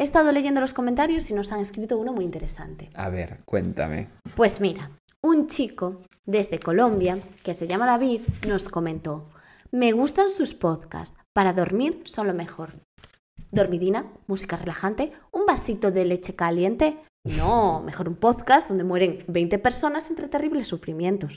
[0.00, 2.88] He estado leyendo los comentarios y nos han escrito uno muy interesante.
[2.94, 4.08] A ver, cuéntame.
[4.34, 9.28] Pues mira, un chico desde Colombia, que se llama David, nos comentó,
[9.72, 12.70] me gustan sus podcasts, para dormir son lo mejor.
[13.50, 16.96] Dormidina, música relajante, un vasito de leche caliente.
[17.24, 21.36] No, mejor un podcast donde mueren 20 personas entre terribles sufrimientos.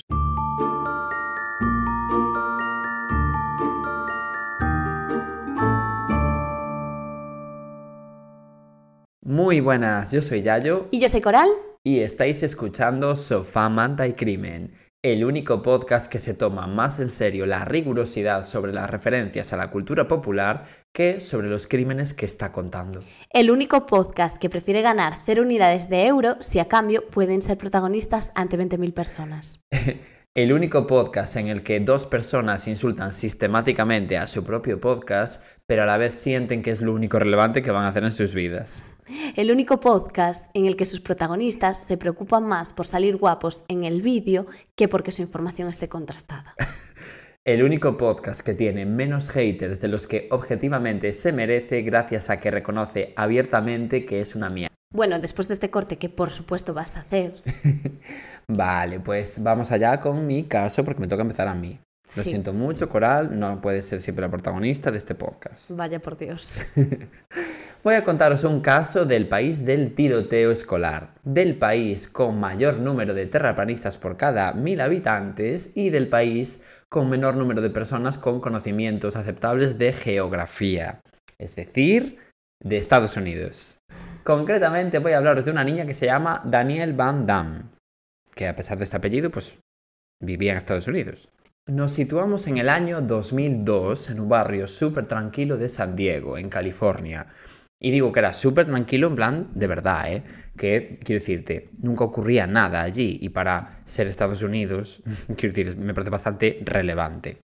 [9.26, 11.47] Muy buenas, yo soy Yayo Y yo soy Coral.
[11.82, 17.10] y estáis escuchando Sofá, Manta y Crimen, el único podcast que se toma más en
[17.10, 22.25] serio la rigurosidad sobre las referencias a la cultura popular que sobre los crímenes que
[22.25, 23.00] está contando.
[23.30, 27.58] El único podcast que prefiere ganar 0 unidades de euro si a cambio pueden ser
[27.58, 29.61] protagonistas ante 20.000 personas.
[30.36, 35.83] El único podcast en el que dos personas insultan sistemáticamente a su propio podcast, pero
[35.83, 38.33] a la vez sienten que es lo único relevante que van a hacer en sus
[38.33, 38.83] vidas.
[39.36, 43.83] El único podcast en el que sus protagonistas se preocupan más por salir guapos en
[43.83, 46.55] el vídeo que porque su información esté contrastada.
[47.45, 52.39] El único podcast que tiene menos haters de los que objetivamente se merece gracias a
[52.39, 54.73] que reconoce abiertamente que es una mierda.
[54.94, 57.42] Bueno, después de este corte que por supuesto vas a hacer,
[58.47, 61.77] Vale, pues vamos allá con mi caso porque me toca empezar a mí.
[62.16, 62.30] Lo Sí.
[62.30, 65.72] siento mucho, Coral, no puedes ser siempre la protagonista de este podcast.
[65.72, 66.58] vaya por Dios.
[67.84, 73.14] Voy a contaros un caso del país del tiroteo escolar, del país con mayor número
[73.14, 78.39] de terraplanistas por cada mil habitantes y del país con menor número de personas con
[78.39, 81.02] conocimientos aceptables de geografía,
[81.38, 82.20] es decir,
[82.64, 83.80] de Estados Unidos.
[84.23, 87.64] Concretamente voy a hablaros de una niña que se llama Daniel Van Damme,
[88.34, 89.59] que a pesar de este apellido, pues
[90.22, 91.28] vivía en Estados Unidos.
[91.67, 96.48] Nos situamos en el año 2002 en un barrio súper tranquilo de San Diego, en
[96.48, 97.28] California.
[97.84, 100.23] Y digo que era súper tranquilo en plan de verdad, ¿eh?
[100.56, 105.03] Que, quiero decirte, nunca ocurría nada allí y para ser Estados Unidos,
[105.38, 107.39] quiero decir, me parece bastante relevante.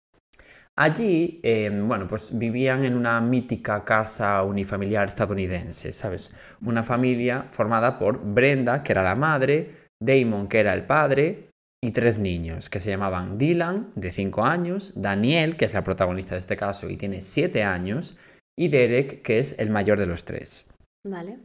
[0.76, 6.34] Allí, eh, bueno, pues vivían en una mítica casa unifamiliar estadounidense, ¿sabes?
[6.62, 11.48] Una familia formada por Brenda, que era la madre, Damon, que era el padre,
[11.82, 16.36] y tres niños, que se llamaban Dylan, de 5 años, Daniel, que es la protagonista
[16.36, 18.18] de este caso y tiene 7 años,
[18.58, 20.68] y Derek, que es el mayor de los tres.
[21.06, 21.40] Vale.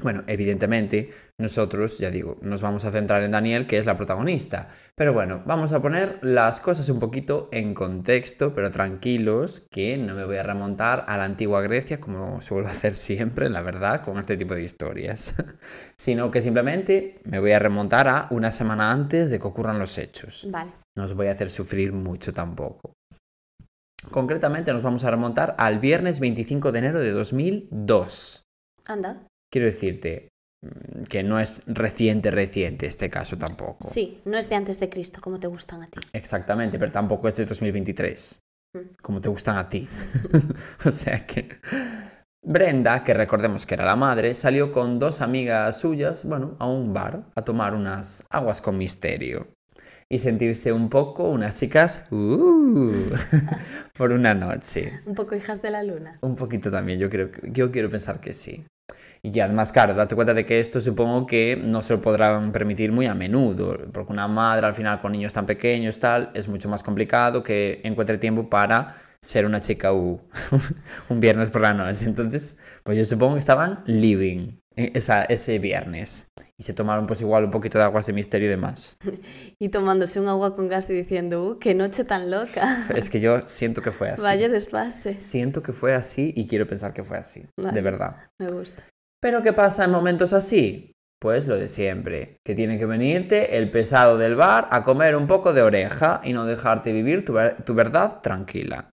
[0.00, 4.68] Bueno, evidentemente nosotros, ya digo, nos vamos a centrar en Daniel, que es la protagonista.
[4.96, 10.14] Pero bueno, vamos a poner las cosas un poquito en contexto, pero tranquilos, que no
[10.14, 14.18] me voy a remontar a la antigua Grecia, como suelo hacer siempre, la verdad, con
[14.18, 15.34] este tipo de historias.
[15.96, 19.98] Sino que simplemente me voy a remontar a una semana antes de que ocurran los
[19.98, 20.46] hechos.
[20.50, 20.72] Vale.
[20.96, 22.94] No os voy a hacer sufrir mucho tampoco.
[24.10, 28.42] Concretamente nos vamos a remontar al viernes 25 de enero de 2002.
[28.86, 29.26] Anda.
[29.50, 30.28] Quiero decirte
[30.62, 33.88] mm, que no es reciente, reciente este caso tampoco.
[33.88, 36.00] Sí, no es de antes de Cristo, como te gustan a ti.
[36.12, 38.40] Exactamente, pero tampoco es de 2023,
[38.74, 38.96] Mm.
[39.00, 39.88] como te gustan a ti.
[40.84, 41.60] o sea que...
[42.46, 46.92] Brenda, que recordemos que era la madre, salió con dos amigas suyas, bueno, a un
[46.92, 49.48] bar a tomar unas aguas con misterio
[50.08, 52.92] y sentirse un poco unas chicas uh,
[53.96, 55.00] por una noche.
[55.06, 56.18] Un poco hijas de la luna.
[56.20, 58.64] Un poquito también, yo, creo, yo quiero pensar que sí.
[59.22, 62.92] Y además, claro, date cuenta de que esto supongo que no se lo podrán permitir
[62.92, 66.68] muy a menudo, porque una madre al final con niños tan pequeños tal, es mucho
[66.68, 70.20] más complicado que encuentre tiempo para ser una chica U
[71.08, 72.04] un viernes por la noche.
[72.04, 76.26] Entonces, pues yo supongo que estaban living esa, ese viernes.
[76.56, 78.96] Y se tomaron pues igual un poquito de aguas de misterio y demás.
[79.58, 82.86] Y tomándose un agua con gas y diciendo, ¡uh, qué noche tan loca!
[82.94, 84.22] Es que yo siento que fue así.
[84.22, 85.14] Vaya desfase.
[85.20, 87.72] Siento que fue así y quiero pensar que fue así, Vale.
[87.72, 88.16] de verdad.
[88.38, 88.82] Me gusta.
[89.20, 90.90] ¿Pero qué pasa en momentos así?
[91.20, 95.26] Pues lo de siempre, que tiene que venirte el pesado del bar a comer un
[95.26, 98.90] poco de oreja y no dejarte vivir tu, ver- tu verdad tranquila.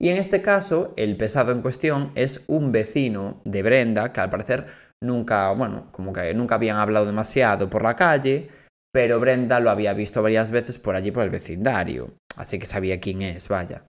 [0.00, 4.30] Y en este caso, el pesado en cuestión es un vecino de Brenda que al
[4.30, 4.66] parecer
[5.02, 8.48] nunca, bueno, como que nunca habían hablado demasiado por la calle,
[8.92, 13.00] pero Brenda lo había visto varias veces por allí por el vecindario, así que sabía
[13.00, 13.84] quién es, vaya.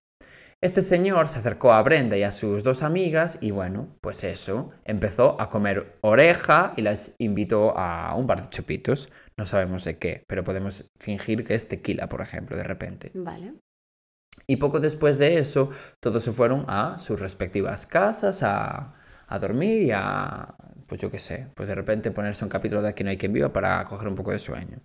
[0.61, 4.71] Este señor se acercó a Brenda y a sus dos amigas y bueno, pues eso,
[4.83, 9.09] empezó a comer oreja y las invitó a un bar de chupitos.
[9.37, 13.11] No sabemos de qué, pero podemos fingir que es tequila, por ejemplo, de repente.
[13.13, 13.53] Vale.
[14.47, 15.69] Y poco después de eso,
[16.01, 18.91] todos se fueron a sus respectivas casas a,
[19.27, 20.55] a dormir y a,
[20.89, 23.31] pues yo qué sé, pues de repente ponerse un capítulo de Aquí no hay quien
[23.31, 24.79] viva para coger un poco de sueño.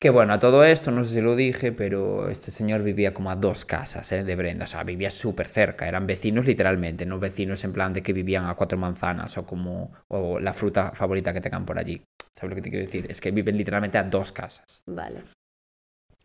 [0.00, 3.30] Que bueno, a todo esto, no sé si lo dije, pero este señor vivía como
[3.30, 4.24] a dos casas ¿eh?
[4.24, 8.02] de Brenda, o sea, vivía súper cerca, eran vecinos literalmente, no vecinos en plan de
[8.02, 12.02] que vivían a cuatro manzanas o como o la fruta favorita que tengan por allí.
[12.34, 13.06] ¿Sabes lo que te quiero decir?
[13.10, 14.82] Es que viven literalmente a dos casas.
[14.86, 15.20] Vale.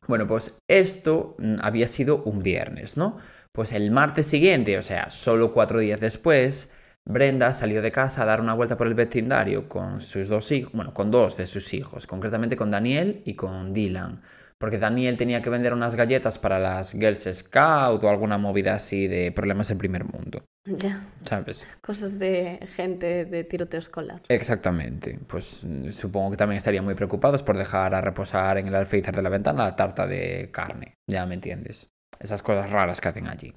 [0.08, 3.18] Bueno, pues esto mm, había sido un viernes, ¿no?
[3.52, 6.72] Pues el martes siguiente, o sea, solo cuatro días después,
[7.08, 10.74] Brenda salió de casa a dar una vuelta por el vecindario con sus dos hijos,
[10.74, 14.22] bueno, con dos de sus hijos, concretamente con Daniel y con Dylan,
[14.58, 19.08] porque Daniel tenía que vender unas galletas para las Girls Scout o alguna movida así
[19.08, 21.04] de problemas del primer mundo, Ya.
[21.22, 21.68] ¿sabes?
[21.82, 24.24] Cosas de gente de tiroteo escolar.
[24.28, 28.76] Exactamente, pues mm, supongo que también estarían muy preocupados por dejar a reposar en el
[28.76, 31.88] alféizar de la ventana la tarta de carne, ya me entiendes,
[32.20, 33.54] esas cosas raras que hacen allí.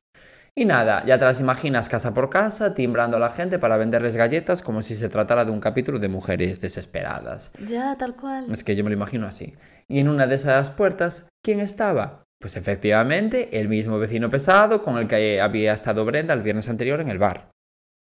[0.58, 4.16] Y nada, ya te las imaginas casa por casa, timbrando a la gente para venderles
[4.16, 7.52] galletas como si se tratara de un capítulo de mujeres desesperadas.
[7.60, 8.52] Ya, tal cual.
[8.52, 9.54] Es que yo me lo imagino así.
[9.86, 12.24] Y en una de esas puertas, ¿quién estaba?
[12.40, 17.00] Pues efectivamente, el mismo vecino pesado con el que había estado Brenda el viernes anterior
[17.00, 17.52] en el bar.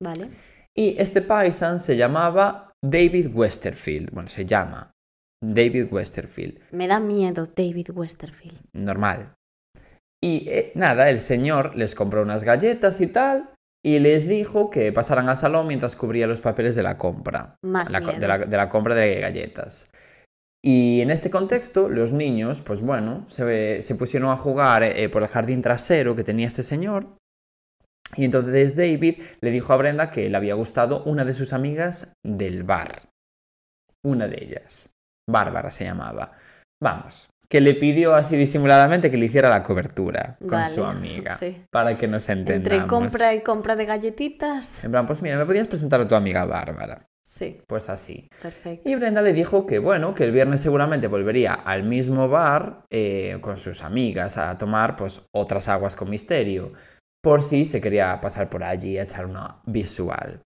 [0.02, 0.28] Vale.
[0.74, 4.10] Y este paisan se llamaba David Westerfield.
[4.10, 4.90] Bueno, se llama
[5.42, 6.60] David Westerfield.
[6.72, 8.60] Me da miedo David Westerfield.
[8.74, 9.32] Normal.
[10.24, 13.50] Y eh, nada, el señor les compró unas galletas y tal.
[13.84, 17.56] Y les dijo que pasaran al salón mientras cubría los papeles de la compra.
[17.62, 19.90] Más La de, la, de la compra de galletas.
[20.64, 25.20] Y en este contexto, los niños, pues bueno, se, se pusieron a jugar eh, por
[25.20, 27.18] el jardín trasero que tenía este señor.
[28.16, 32.14] Y entonces David le dijo a Brenda que le había gustado una de sus amigas
[32.24, 33.10] del bar.
[34.02, 34.88] Una de ellas.
[35.28, 36.32] Bárbara se llamaba.
[36.82, 41.36] Vamos, que le pidió así disimuladamente que le hiciera la cobertura con Vale, su amiga.
[41.36, 41.64] sí.
[41.70, 42.72] Para que nos entendamos.
[42.74, 44.82] Entre compra y compra de galletitas.
[44.84, 47.06] En plan, pues mira, ¿me podías presentar a tu amiga Bárbara?
[47.22, 48.28] Sí, Pues así.
[48.40, 48.88] perfecto.
[48.88, 53.38] Y Brenda le dijo que bueno, que el viernes seguramente volvería al mismo bar eh,
[53.40, 56.72] con sus amigas a tomar pues otras aguas con misterio,
[57.22, 60.42] por si se quería pasar por allí a echar una visual.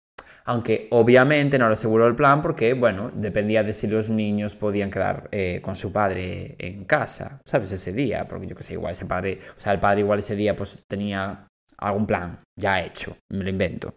[0.49, 4.89] Aunque obviamente no le aseguró el plan porque, bueno, dependía de si los niños podían
[4.89, 7.71] quedar eh, con su padre en casa, ¿sabes?
[7.71, 10.35] Ese día, porque yo que sé, igual ese padre, o sea, el padre igual ese
[10.35, 11.45] día pues tenía
[11.77, 13.93] algún plan ya hecho, me lo invento.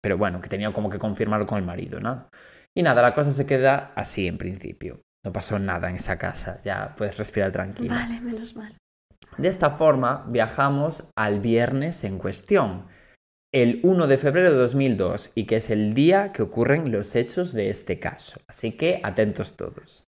[0.00, 2.26] Pero bueno, que tenía como que confirmarlo con el marido, ¿no?
[2.74, 5.02] Y nada, la cosa se queda así en principio.
[5.24, 7.94] No pasó nada en esa casa, ya puedes respirar tranquilo.
[7.94, 8.76] Vale, menos mal.
[9.38, 12.86] De esta forma, viajamos al viernes en cuestión,
[13.52, 17.52] el 1 de febrero de 2002, y que es el día que ocurren los hechos
[17.52, 18.40] de este caso.
[18.48, 20.04] Así que atentos todos.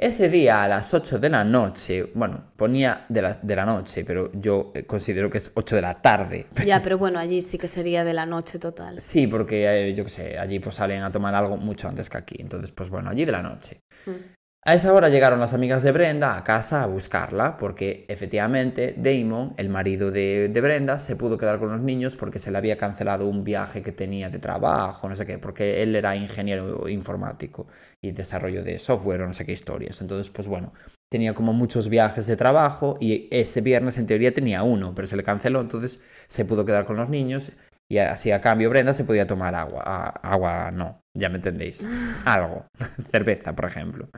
[0.00, 4.04] Ese día a las 8 de la noche, bueno, ponía de la, de la noche,
[4.04, 6.46] pero yo eh, considero que es 8 de la tarde.
[6.64, 9.00] Ya, pero bueno, allí sí que sería de la noche total.
[9.00, 12.16] Sí, porque eh, yo qué sé, allí pues salen a tomar algo mucho antes que
[12.16, 12.36] aquí.
[12.38, 13.80] Entonces, pues bueno, allí de la noche.
[14.06, 14.37] Mm.
[14.64, 19.54] A esa hora llegaron las amigas de Brenda a casa a buscarla, porque efectivamente Damon,
[19.56, 22.76] el marido de, de Brenda, se pudo quedar con los niños porque se le había
[22.76, 27.66] cancelado un viaje que tenía de trabajo, no sé qué, porque él era ingeniero informático
[28.02, 30.02] y desarrollo de software o no sé qué historias.
[30.02, 30.74] Entonces, pues bueno,
[31.08, 35.16] tenía como muchos viajes de trabajo y ese viernes en teoría tenía uno, pero se
[35.16, 37.52] le canceló, entonces se pudo quedar con los niños
[37.90, 39.82] y así a cambio Brenda se podía tomar agua.
[39.82, 41.82] Agua no, ya me entendéis.
[42.26, 42.66] Algo.
[43.10, 44.10] Cerveza, por ejemplo.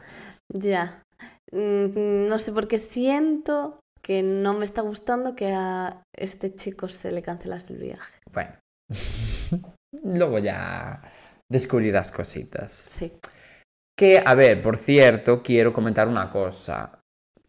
[0.52, 1.02] Ya.
[1.52, 6.88] Mm, No sé por qué siento que no me está gustando que a este chico
[6.88, 8.18] se le cancelase el viaje.
[8.32, 8.52] Bueno.
[10.04, 11.02] Luego ya
[11.50, 12.72] descubrirás cositas.
[12.72, 13.12] Sí.
[13.98, 16.99] Que, a ver, por cierto, quiero comentar una cosa.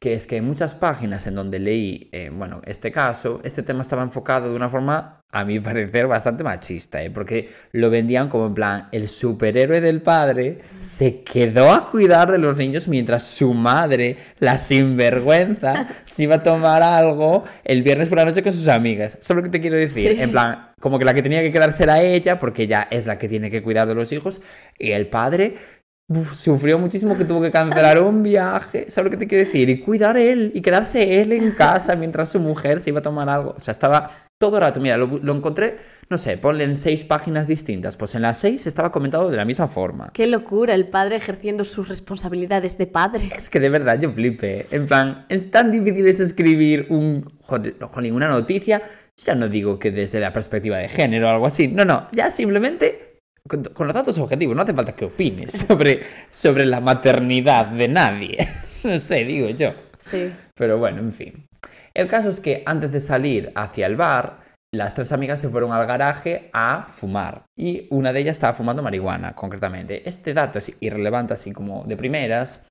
[0.01, 3.83] Que es que en muchas páginas en donde leí, eh, bueno, este caso, este tema
[3.83, 7.11] estaba enfocado de una forma, a mi parecer, bastante machista, ¿eh?
[7.11, 12.39] porque lo vendían como en plan, el superhéroe del padre se quedó a cuidar de
[12.39, 18.17] los niños mientras su madre, la sinvergüenza, se iba a tomar algo el viernes por
[18.17, 19.19] la noche con sus amigas.
[19.21, 20.15] ¿Sabes lo que te quiero decir?
[20.15, 20.19] Sí.
[20.19, 23.19] En plan, como que la que tenía que quedarse era ella, porque ella es la
[23.19, 24.41] que tiene que cuidar de los hijos,
[24.79, 25.57] y el padre
[26.11, 29.69] uf, sufrió muchísimo que tuvo que cancelar un viaje, ¿sabes lo que te quiero decir?
[29.69, 33.29] Y cuidar él, y quedarse él en casa mientras su mujer se iba a tomar
[33.29, 33.55] algo.
[33.57, 35.77] O sea, estaba todo el rato, mira, lo, lo encontré,
[36.09, 37.95] no sé, ponle en seis páginas distintas.
[37.95, 40.11] Pues en las seis estaba comentado de la misma forma.
[40.13, 43.29] Qué locura, el padre ejerciendo sus responsabilidades de padre.
[43.35, 44.65] Es que de verdad yo flipé.
[44.71, 47.75] En plan, es tan difícil es escribir un, joder,
[48.11, 48.81] una noticia.
[49.17, 51.67] Ya no digo que desde la perspectiva de género o algo así.
[51.67, 53.00] No, no, ya simplemente
[53.47, 54.55] con, con los datos objetivos.
[54.55, 58.37] No hace falta que opines sobre, sobre la maternidad de nadie.
[58.83, 59.73] No sé, digo yo.
[59.99, 60.33] Sí.
[60.55, 61.45] Pero bueno, en fin.
[61.93, 64.39] El caso es que antes de salir hacia el bar,
[64.73, 67.43] las tres amigas se fueron al garaje a fumar.
[67.55, 70.09] Y una de ellas estaba fumando marihuana, concretamente.
[70.09, 72.65] Este dato es irrelevante así como de primeras,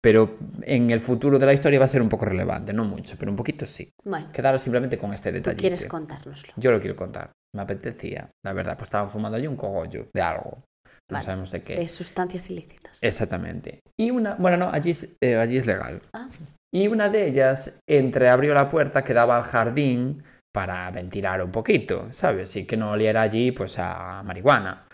[0.00, 3.14] pero en el futuro de la historia va a ser un poco relevante, no mucho,
[3.16, 3.88] pero un poquito sí.
[4.02, 5.58] Bueno, Quedar simplemente con este detalle.
[5.58, 6.54] quieres contárnoslo.
[6.56, 7.30] Yo lo quiero contar.
[7.54, 10.62] Me apetecía, la verdad, pues estaban fumando allí un cogollo de algo.
[11.10, 11.24] No Vale.
[11.24, 11.74] sabemos de qué.
[11.76, 12.98] De sustancias ilícitas.
[13.02, 13.80] Exactamente.
[14.00, 16.00] Y una, bueno, no, allí, es- eh, allí es legal.
[16.14, 16.28] Ah,
[16.74, 20.22] Y una de ellas entreabrió la puerta que daba al jardín
[20.54, 22.56] para ventilar un poquito, ¿sabes?
[22.56, 24.86] Y que no oliera allí, pues, a marihuana.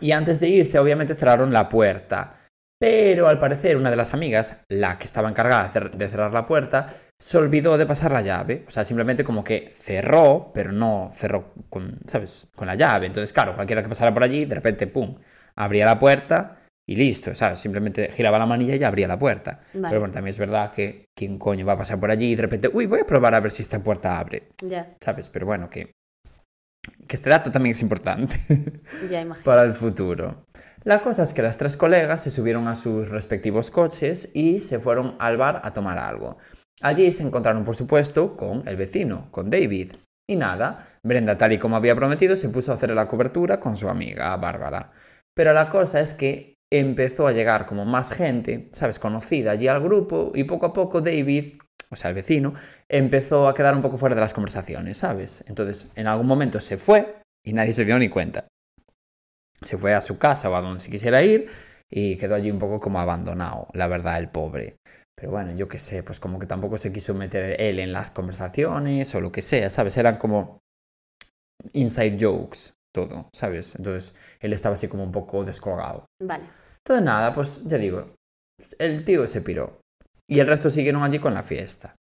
[0.00, 2.40] Y antes de irse, obviamente cerraron la puerta.
[2.80, 6.92] Pero al parecer, una de las amigas, la que estaba encargada de cerrar la puerta,
[7.18, 8.64] se olvidó de pasar la llave.
[8.68, 12.48] O sea, simplemente como que cerró, pero no cerró con, ¿sabes?
[12.54, 13.06] Con la llave.
[13.06, 15.16] Entonces, claro, cualquiera que pasara por allí, de repente, pum,
[15.56, 17.60] abría la puerta y listo, ¿sabes?
[17.60, 19.60] Simplemente giraba la manilla y ya abría la puerta.
[19.72, 19.88] Vale.
[19.88, 22.42] Pero bueno, también es verdad que quién coño va a pasar por allí y de
[22.42, 25.30] repente, uy, voy a probar a ver si esta puerta abre, ya, ¿sabes?
[25.30, 25.92] Pero bueno, que,
[27.06, 28.36] que este dato también es importante
[29.10, 29.44] ya imagino.
[29.44, 30.44] para el futuro.
[30.82, 34.78] La cosa es que las tres colegas se subieron a sus respectivos coches y se
[34.78, 36.36] fueron al bar a tomar algo.
[36.80, 39.92] Allí se encontraron, por supuesto, con el vecino, con David.
[40.28, 43.76] Y nada, Brenda, tal y como había prometido, se puso a hacer la cobertura con
[43.76, 44.92] su amiga Bárbara.
[45.34, 48.98] Pero la cosa es que empezó a llegar como más gente, ¿sabes?
[48.98, 51.58] Conocida allí al grupo y poco a poco David,
[51.90, 52.54] o sea, el vecino,
[52.88, 55.44] empezó a quedar un poco fuera de las conversaciones, ¿sabes?
[55.46, 58.48] Entonces, en algún momento se fue y nadie se dio ni cuenta.
[59.62, 61.48] Se fue a su casa o a donde se quisiera ir
[61.90, 64.76] y quedó allí un poco como abandonado, la verdad, el pobre.
[65.24, 68.10] Pero bueno, yo qué sé, pues como que tampoco se quiso meter él en las
[68.10, 69.96] conversaciones o lo que sea, ¿sabes?
[69.96, 70.58] Eran como
[71.72, 73.74] inside jokes, todo, ¿sabes?
[73.74, 76.04] Entonces él estaba así como un poco descolgado.
[76.22, 76.44] Vale.
[76.76, 78.14] Entonces nada, pues ya digo,
[78.78, 79.80] el tío se piró.
[80.28, 81.96] Y el resto siguieron allí con la fiesta.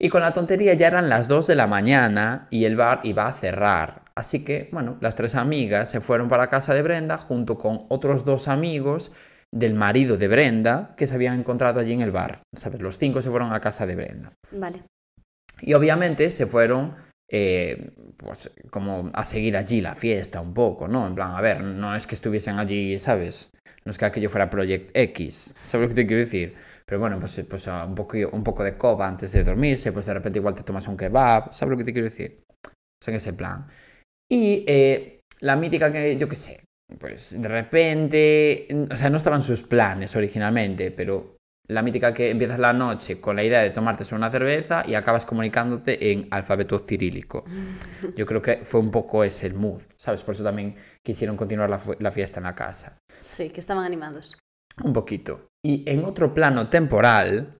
[0.00, 3.26] Y con la tontería ya eran las 2 de la mañana y el bar iba
[3.26, 4.04] a cerrar.
[4.14, 8.24] Así que, bueno, las tres amigas se fueron para casa de Brenda junto con otros
[8.24, 9.12] dos amigos
[9.54, 12.42] del marido de Brenda que se habían encontrado allí en el bar.
[12.56, 12.80] ¿Sabes?
[12.80, 14.32] Los cinco se fueron a casa de Brenda.
[14.50, 14.82] Vale.
[15.60, 16.96] Y obviamente se fueron,
[17.30, 21.06] eh, pues, como a seguir allí la fiesta un poco, ¿no?
[21.06, 23.50] En plan, a ver, no es que estuviesen allí, ¿sabes?
[23.84, 26.54] No es que aquello fuera Project X, ¿sabes lo que te quiero decir?
[26.84, 30.06] Pero bueno, pues, pues ah, un, poco, un poco de coba antes de dormirse, pues
[30.06, 32.42] de repente igual te tomas un kebab, ¿sabes lo que te quiero decir?
[32.66, 33.68] O sea, en ese plan.
[34.28, 36.64] Y eh, la mítica que, yo qué sé,
[36.98, 41.36] pues de repente, o sea, no estaban sus planes originalmente, pero
[41.66, 44.94] la mítica que empiezas la noche con la idea de tomarte solo una cerveza y
[44.94, 47.44] acabas comunicándote en alfabeto cirílico.
[48.16, 50.22] Yo creo que fue un poco ese el mood, ¿sabes?
[50.22, 52.98] Por eso también quisieron continuar la, la fiesta en la casa.
[53.22, 54.38] Sí, que estaban animados.
[54.82, 55.46] Un poquito.
[55.64, 57.56] Y en otro plano temporal,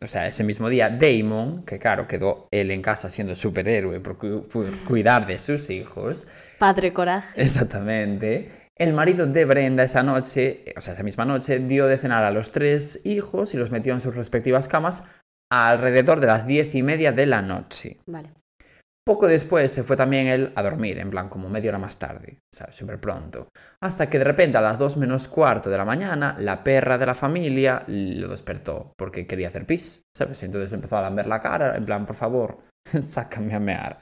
[0.00, 4.16] o sea, ese mismo día, Damon, que claro, quedó él en casa siendo superhéroe por,
[4.16, 6.26] cu- por cuidar de sus hijos,
[6.58, 7.42] Padre Coraje.
[7.42, 8.61] Exactamente.
[8.82, 12.32] El marido de Brenda esa noche, o sea, esa misma noche, dio de cenar a
[12.32, 15.04] los tres hijos y los metió en sus respectivas camas
[15.52, 17.98] alrededor de las diez y media de la noche.
[18.06, 18.30] Vale.
[19.06, 22.38] Poco después se fue también él a dormir, en plan como media hora más tarde,
[22.52, 22.74] ¿sabes?
[22.74, 23.50] Súper pronto.
[23.80, 27.06] Hasta que de repente a las dos menos cuarto de la mañana, la perra de
[27.06, 30.42] la familia lo despertó porque quería hacer pis, ¿sabes?
[30.42, 32.58] Entonces empezó a lamber la cara, en plan, por favor,
[33.02, 34.00] sácame a mear.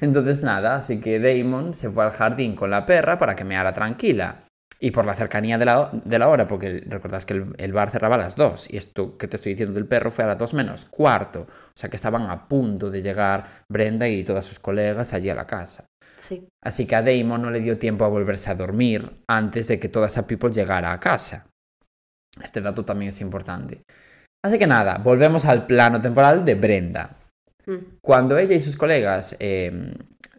[0.00, 3.72] Entonces nada, así que Damon se fue al jardín con la perra para que meara
[3.72, 4.42] tranquila.
[4.80, 7.90] Y por la cercanía de la, de la hora, porque recordás que el, el bar
[7.90, 10.38] cerraba a las 2, y esto que te estoy diciendo del perro fue a las
[10.38, 14.58] 2 menos cuarto, o sea que estaban a punto de llegar Brenda y todas sus
[14.58, 15.86] colegas allí a la casa.
[16.16, 16.48] Sí.
[16.64, 19.88] Así que a Damon no le dio tiempo a volverse a dormir antes de que
[19.88, 21.46] toda esa people llegara a casa.
[22.42, 23.82] Este dato también es importante.
[24.44, 27.21] Así que nada, volvemos al plano temporal de Brenda.
[27.66, 27.98] Mm.
[28.00, 29.94] Cuando ella y sus colegas eh,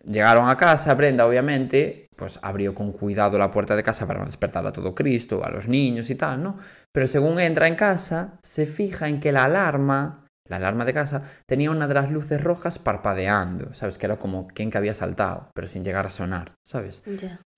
[0.06, 4.26] llegaron a casa, Brenda obviamente pues abrió con cuidado la puerta de casa para no
[4.26, 6.58] despertar a todo Cristo, a los niños y tal, ¿no?
[6.92, 11.24] Pero según entra en casa, se fija en que la alarma, la alarma de casa,
[11.46, 13.98] tenía una de las luces rojas parpadeando, ¿sabes?
[13.98, 17.04] Que era como quien que había saltado, pero sin llegar a sonar, ¿sabes?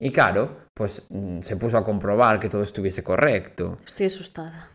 [0.00, 3.78] Y claro, pues mm, se puso a comprobar que todo estuviese correcto.
[3.84, 4.70] Estoy asustada.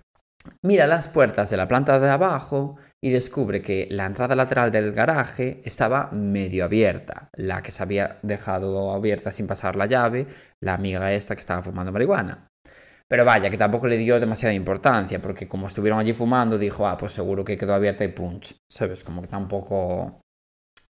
[0.63, 4.93] Mira las puertas de la planta de abajo y descubre que la entrada lateral del
[4.93, 7.29] garaje estaba medio abierta.
[7.33, 10.27] La que se había dejado abierta sin pasar la llave,
[10.61, 12.47] la amiga esta que estaba fumando marihuana.
[13.07, 16.95] Pero vaya, que tampoco le dio demasiada importancia, porque como estuvieron allí fumando, dijo, ah,
[16.95, 18.55] pues seguro que quedó abierta y punch.
[18.69, 19.03] ¿Sabes?
[19.03, 20.21] Como que tampoco.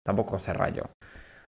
[0.04, 0.90] tampoco se rayó.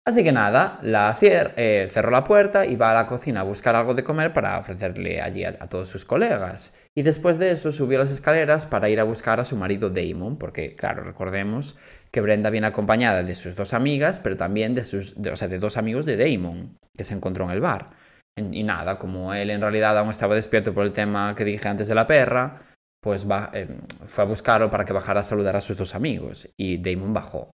[0.06, 3.78] Así que nada, la eh, cerró la puerta y va a la cocina a buscar
[3.78, 6.76] algo de comer para ofrecerle allí a, todos sus colegas.
[6.94, 10.38] Y después de eso subió las escaleras para ir a buscar a su marido Damon,
[10.38, 11.78] porque claro, recordemos
[12.12, 15.58] que Brenda viene acompañada de sus dos amigas, pero también de sus, o sea, de
[15.58, 17.92] dos amigos de Damon, que se encontró en el bar.
[18.36, 21.88] Y nada, como él en realidad aún estaba despierto por el tema que dije antes
[21.88, 22.64] de la perra,
[23.02, 23.68] pues va, eh,
[24.08, 27.52] fue a buscarlo para que bajara a saludar a sus dos amigos y Damon bajó.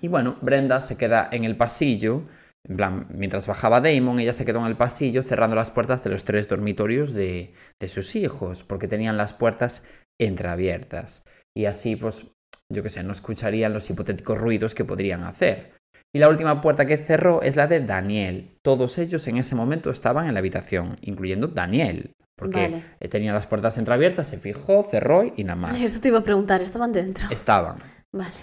[0.00, 2.22] Y bueno, Brenda se queda en el pasillo,
[2.68, 6.10] en plan, mientras bajaba Damon, ella se quedó en el pasillo cerrando las puertas de
[6.10, 9.82] los tres dormitorios de, de sus hijos, porque tenían las puertas
[10.20, 11.24] entreabiertas.
[11.56, 12.26] Y así, pues,
[12.72, 15.72] yo qué sé, no escucharían los hipotéticos ruidos que podrían hacer.
[16.12, 18.50] Y la última puerta que cerró es la de Daniel.
[18.62, 22.12] Todos ellos en ese momento estaban en la habitación, incluyendo Daniel.
[22.36, 23.08] Porque Vale.
[23.08, 25.80] tenía las puertas entreabiertas, se fijó, cerró y nada más.
[25.80, 27.28] Esto te iba a preguntar, ¿estaban dentro?
[27.30, 27.76] Estaban.
[28.12, 28.34] Vale.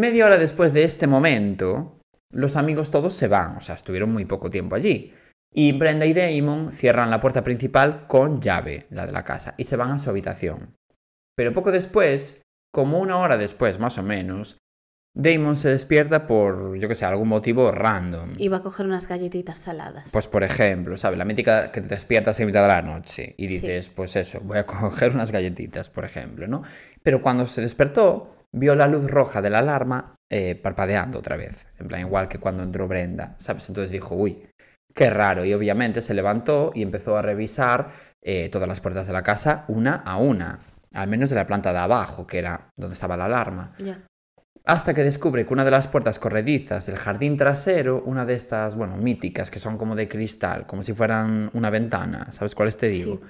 [0.00, 2.00] Media hora después de este momento,
[2.32, 5.12] los amigos todos se van, o sea, estuvieron muy poco tiempo allí.
[5.52, 9.64] Y Brenda y Damon cierran la puerta principal con llave, la de la casa, y
[9.64, 10.74] se van a su habitación.
[11.36, 12.40] Pero poco después,
[12.72, 14.56] como una hora después más o menos,
[15.14, 18.30] Damon se despierta por, yo que sé, algún motivo random.
[18.38, 20.12] Iba a coger unas galletitas saladas.
[20.14, 21.18] Pues por ejemplo, ¿sabes?
[21.18, 24.56] La mítica que te despiertas en mitad de la noche y dices, pues eso, voy
[24.56, 26.62] a coger unas galletitas, por ejemplo, ¿no?
[27.02, 31.66] Pero cuando se despertó, vio la luz roja de la alarma eh, parpadeando otra vez.
[31.78, 33.68] En plan, igual que cuando entró Brenda, ¿sabes?
[33.68, 34.46] Entonces dijo, uy,
[34.94, 35.44] qué raro.
[35.44, 37.90] Y obviamente se levantó y empezó a revisar
[38.22, 40.60] eh, todas las puertas de la casa una a una.
[40.92, 43.74] Al menos de la planta de abajo, que era donde estaba la alarma.
[44.64, 48.74] Hasta que descubre que una de las puertas corredizas del jardín trasero, una de estas,
[48.74, 52.88] bueno, míticas, que son como de cristal, como si fueran una ventana, ¿sabes cuáles te
[52.88, 53.14] digo?
[53.14, 53.20] Sí.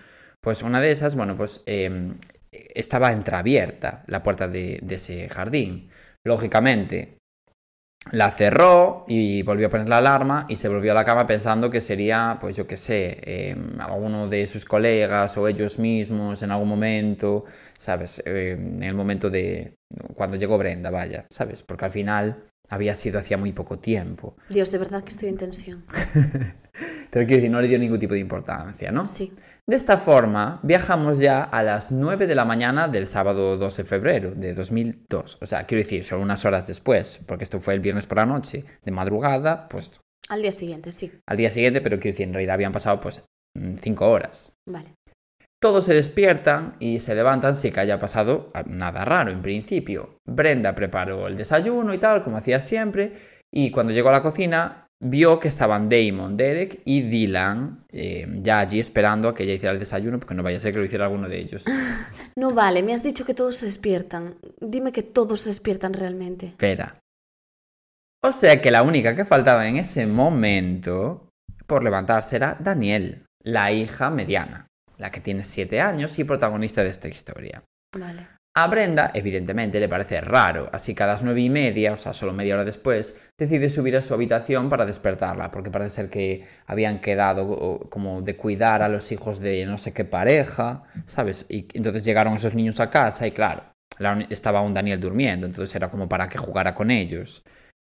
[0.40, 2.14] Pues una de esas, bueno, pues eh,
[2.52, 5.90] estaba entreabierta la puerta de, de ese jardín.
[6.24, 7.20] Lógicamente,
[8.12, 11.70] la cerró y volvió a poner la alarma y se volvió a la cama pensando
[11.70, 16.50] que sería, pues yo qué sé, eh, alguno de sus colegas o ellos mismos en
[16.50, 17.44] algún momento,
[17.78, 18.22] ¿sabes?
[18.24, 19.74] Eh, en el momento de
[20.14, 21.62] cuando llegó Brenda, vaya, ¿sabes?
[21.62, 24.34] Porque al final había sido hacía muy poco tiempo.
[24.48, 25.84] Dios, de verdad que estoy en tensión.
[27.10, 29.04] Pero quiero decir, no le dio ningún tipo de importancia, ¿no?
[29.04, 29.32] Sí.
[29.70, 33.88] De esta forma, viajamos ya a las 9 de la mañana del sábado 12 de
[33.88, 35.38] febrero de 2002.
[35.40, 38.26] O sea, quiero decir, solo unas horas después, porque esto fue el viernes por la
[38.26, 41.12] noche, de madrugada, pues Al día siguiente, sí.
[41.24, 43.24] al día siguiente, pero quiero decir, en realidad habían pasado pues
[43.80, 44.52] 5 horas.
[44.68, 44.92] Vale.
[45.62, 50.16] Todos se despiertan y se levantan sin que haya pasado ah, nada raro en principio.
[50.26, 53.12] Brenda preparó el desayuno y tal, como hacía siempre,
[53.54, 58.60] y cuando llegó a la cocina vio que estaban Damon, Derek y Dylan eh, ya
[58.60, 60.84] allí esperando a que ella hiciera el desayuno, porque no vaya a ser que lo
[60.84, 61.64] hiciera alguno de ellos.
[62.36, 64.36] No vale, me has dicho que todos se despiertan.
[64.60, 66.46] Dime que todos se despiertan realmente.
[66.46, 67.00] Espera.
[68.22, 71.28] O sea que la única que faltaba en ese momento
[71.66, 76.90] por levantarse era Daniel, la hija mediana, la que tiene 7 años y protagonista de
[76.90, 77.62] esta historia.
[77.98, 78.28] Vale.
[78.62, 82.12] A Brenda, evidentemente, le parece raro, así que a las nueve y media, o sea,
[82.12, 86.46] solo media hora después, decide subir a su habitación para despertarla, porque parece ser que
[86.66, 91.46] habían quedado como de cuidar a los hijos de no sé qué pareja, ¿sabes?
[91.48, 93.62] Y entonces llegaron esos niños a casa y claro,
[94.28, 97.42] estaba un Daniel durmiendo, entonces era como para que jugara con ellos.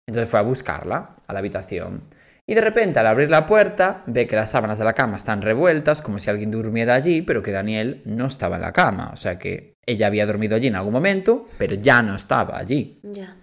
[0.06, 2.04] Entonces fue a buscarla a la habitación.
[2.46, 5.42] Y de repente, al abrir la puerta, ve que las sábanas de la cama están
[5.42, 9.10] revueltas, como si alguien durmiera allí, pero que Daniel no estaba en la cama.
[9.12, 13.00] O sea que ella había dormido allí en algún momento, pero ya no estaba allí.
[13.02, 13.36] Ya.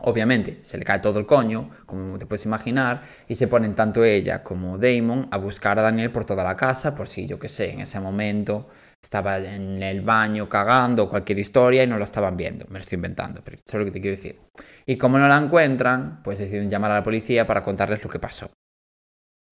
[0.00, 4.04] Obviamente, se le cae todo el coño, como te puedes imaginar, y se ponen tanto
[4.04, 7.48] ella como Damon a buscar a Daniel por toda la casa, por si, yo qué
[7.48, 8.68] sé, en ese momento
[9.02, 12.64] estaba en el baño cagando cualquier historia y no lo estaban viendo.
[12.68, 14.40] Me lo estoy inventando, pero eso es lo que te quiero decir.
[14.86, 18.18] Y como no la encuentran, pues deciden llamar a la policía para contarles lo que
[18.18, 18.50] pasó.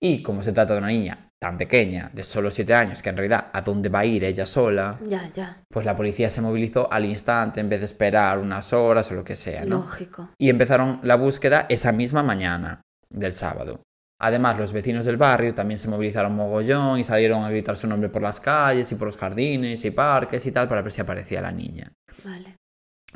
[0.00, 3.16] Y como se trata de una niña tan pequeña, de solo 7 años, que en
[3.16, 5.56] realidad a dónde va a ir ella sola, Ya, ya.
[5.68, 9.24] pues la policía se movilizó al instante en vez de esperar unas horas o lo
[9.24, 9.78] que sea, ¿no?
[9.78, 10.28] Lógico.
[10.38, 13.80] y empezaron la búsqueda esa misma mañana del sábado.
[14.20, 18.08] Además, los vecinos del barrio también se movilizaron mogollón y salieron a gritar su nombre
[18.08, 21.40] por las calles y por los jardines y parques y tal para ver si aparecía
[21.40, 21.90] la niña.
[22.24, 22.54] Vale.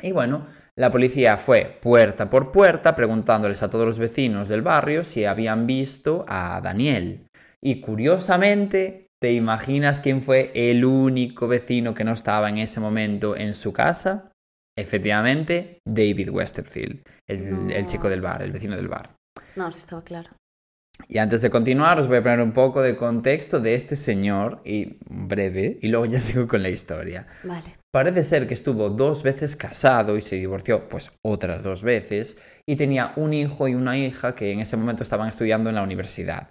[0.02, 5.04] Y bueno, la policía fue puerta por puerta preguntándoles a todos los vecinos del barrio
[5.04, 7.25] si habían visto a Daniel.
[7.66, 13.37] Y curiosamente, ¿te imaginas quién fue el único vecino que no estaba en ese momento
[13.37, 14.31] en su casa?
[14.79, 17.74] Efectivamente, David Westerfield, el, No.
[17.74, 19.16] el chico del bar, el vecino del bar.
[19.57, 20.31] No, sí estaba claro.
[21.09, 24.62] Y antes de continuar, os voy a poner un poco de contexto de este señor,
[24.64, 27.26] y breve, y luego ya sigo con la historia.
[27.42, 27.79] Vale.
[27.92, 32.76] Parece ser que estuvo dos veces casado y se divorció pues otras dos veces y
[32.76, 36.50] tenía un hijo y una hija que en ese momento estaban estudiando en la universidad.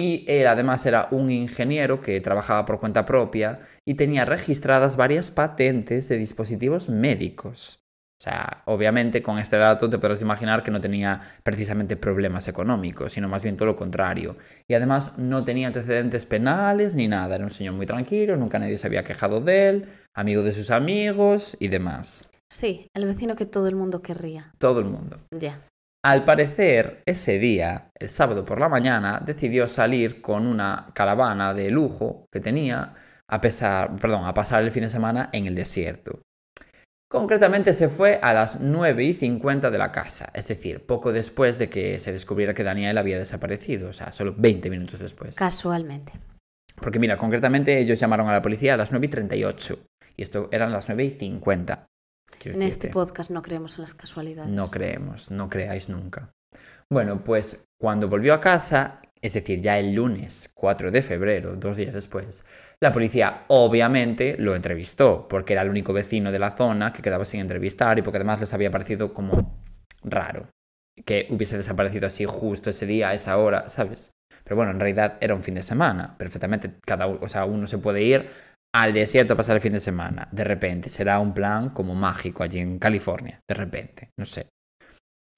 [0.00, 5.32] Y él además era un ingeniero que trabajaba por cuenta propia y tenía registradas varias
[5.32, 7.80] patentes de dispositivos médicos.
[8.20, 13.14] O sea, obviamente con este dato te podrás imaginar que no tenía precisamente problemas económicos,
[13.14, 14.36] sino más bien todo lo contrario.
[14.68, 18.78] Y además no tenía antecedentes penales ni nada, era un señor muy tranquilo, nunca nadie
[18.78, 22.30] se había quejado de él, amigo de sus amigos y demás.
[22.48, 24.52] Sí, el vecino que todo el mundo querría.
[24.58, 25.18] Todo el mundo.
[25.32, 25.67] Ya.
[26.04, 31.70] Al parecer, ese día, el sábado por la mañana, decidió salir con una caravana de
[31.70, 32.94] lujo que tenía
[33.26, 36.22] a, pesar, perdón, a pasar el fin de semana en el desierto.
[37.10, 41.58] Concretamente se fue a las 9 y 50 de la casa, es decir, poco después
[41.58, 45.34] de que se descubriera que Daniel había desaparecido, o sea, solo 20 minutos después.
[45.34, 46.12] Casualmente.
[46.76, 49.78] Porque mira, concretamente ellos llamaron a la policía a las 9 y 38
[50.16, 51.86] y esto eran las 9 y 50.
[52.44, 54.50] En este podcast no creemos en las casualidades.
[54.50, 56.30] No creemos, no creáis nunca.
[56.90, 61.76] Bueno, pues cuando volvió a casa, es decir, ya el lunes 4 de febrero, dos
[61.76, 62.44] días después,
[62.80, 67.24] la policía obviamente lo entrevistó, porque era el único vecino de la zona que quedaba
[67.24, 69.60] sin entrevistar y porque además les había parecido como
[70.02, 70.48] raro
[71.04, 74.12] que hubiese desaparecido así justo ese día, a esa hora, ¿sabes?
[74.44, 77.78] Pero bueno, en realidad era un fin de semana, perfectamente, cada o sea, uno se
[77.78, 78.30] puede ir
[78.74, 82.58] al desierto pasar el fin de semana, de repente, será un plan como mágico allí
[82.58, 84.48] en California, de repente, no sé.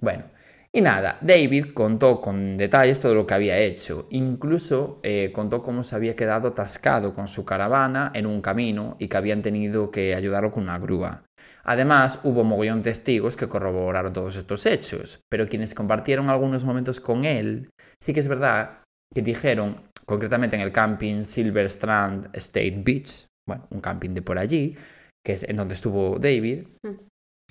[0.00, 0.24] Bueno,
[0.72, 4.06] y nada, David contó con detalles todo lo que había hecho.
[4.10, 9.08] Incluso eh, contó cómo se había quedado atascado con su caravana en un camino y
[9.08, 11.24] que habían tenido que ayudarlo con una grúa.
[11.64, 17.24] Además, hubo mogollón testigos que corroboraron todos estos hechos, pero quienes compartieron algunos momentos con
[17.24, 23.26] él, sí que es verdad que dijeron, concretamente en el camping Silver Strand State Beach,
[23.48, 24.76] bueno, un camping de por allí,
[25.24, 26.66] que es en donde estuvo David,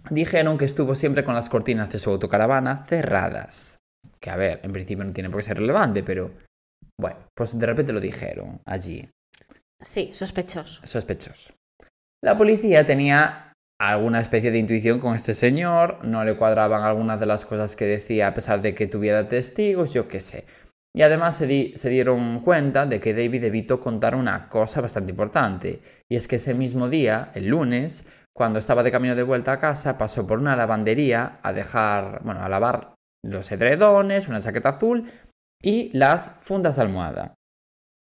[0.10, 3.78] dijeron que estuvo siempre con las cortinas de su autocaravana cerradas.
[4.20, 6.32] Que a ver, en principio no tiene por qué ser relevante, pero
[7.00, 9.10] bueno, pues de repente lo dijeron allí,
[9.82, 10.86] Sí, sospechoso.
[10.86, 11.54] sospechoso.
[12.22, 17.26] La policía tenía alguna especie de intuición con este señor, no le cuadraban algunas de
[17.26, 20.44] las cosas que decía a pesar de que tuviera testigos, yo qué sé.
[20.96, 25.12] Y además se, di- se dieron cuenta de que David evitó contar una cosa bastante
[25.12, 29.54] importante, y es que ese mismo día, el lunes, cuando estaba de camino de vuelta
[29.54, 34.70] a casa, pasó por una lavandería a dejar, bueno, a lavar los edredones, una chaqueta
[34.70, 35.12] azul
[35.62, 37.36] y las fundas de almohada.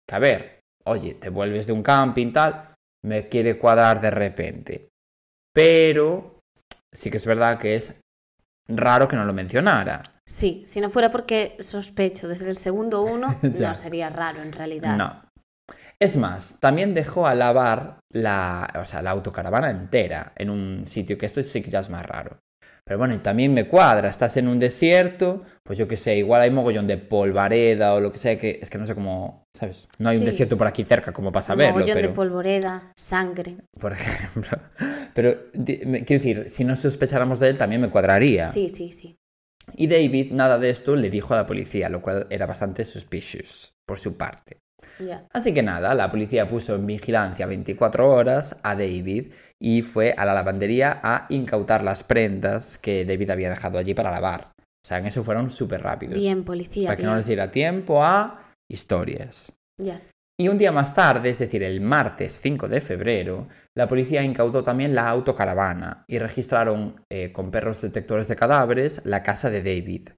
[0.07, 2.73] Que a ver, oye, te vuelves de un camping tal,
[3.05, 4.89] me quiere cuadrar de repente.
[5.53, 6.39] Pero
[6.91, 8.01] sí que es verdad que es
[8.67, 10.01] raro que no lo mencionara.
[10.25, 14.95] Sí, si no fuera porque sospecho desde el segundo uno, no sería raro en realidad.
[14.95, 15.21] No.
[15.99, 21.17] Es más, también dejó a lavar la, o sea, la autocaravana entera en un sitio
[21.17, 22.39] que esto sí que ya es más raro.
[22.85, 26.41] Pero bueno, y también me cuadra, estás en un desierto, pues yo qué sé, igual
[26.41, 29.87] hay mogollón de polvareda o lo que sea, que es que no sé cómo, ¿sabes?
[29.99, 32.07] No hay un desierto por aquí cerca como para saberlo, Mogollón pero...
[32.09, 33.55] de polvoreda, sangre.
[33.79, 34.57] por ejemplo.
[35.13, 38.47] Pero quiero decir, si no sospecháramos de él, también me cuadraría.
[38.47, 39.15] Sí, sí, sí.
[39.75, 43.73] Y David nada de esto le dijo a la policía, lo cual era bastante suspicious
[43.85, 44.57] por su parte.
[45.31, 50.25] Así que nada, la policía puso en vigilancia 24 horas a David y fue a
[50.25, 54.51] la lavandería a incautar las prendas que David había dejado allí para lavar.
[54.59, 56.15] O sea, en eso fueron súper rápidos.
[56.15, 56.87] Bien, policía.
[56.87, 59.53] para que no les diera tiempo a historias.
[59.81, 60.01] Ya.
[60.43, 64.61] Y un día más tarde, es decir, el martes 5 de febrero, la policía incautó
[64.61, 70.09] también la autocaravana y registraron eh, con perros detectores de cadáveres la casa de David.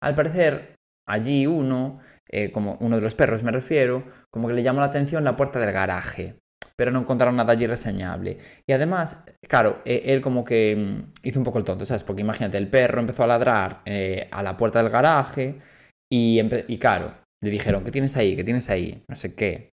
[0.00, 1.98] Al parecer, allí uno,
[2.30, 5.34] eh, como uno de los perros me refiero, como que le llamó la atención la
[5.34, 6.36] puerta del garaje,
[6.76, 8.38] pero no encontraron nada allí reseñable.
[8.64, 12.04] Y además, claro, eh, él como que mm, hizo un poco el tonto, ¿sabes?
[12.04, 15.60] Porque imagínate, el perro empezó a ladrar eh, a la puerta del garaje
[16.08, 18.36] y, y claro, le dijeron, ¿qué tienes ahí?
[18.36, 19.02] ¿Qué tienes ahí?
[19.08, 19.71] No sé qué.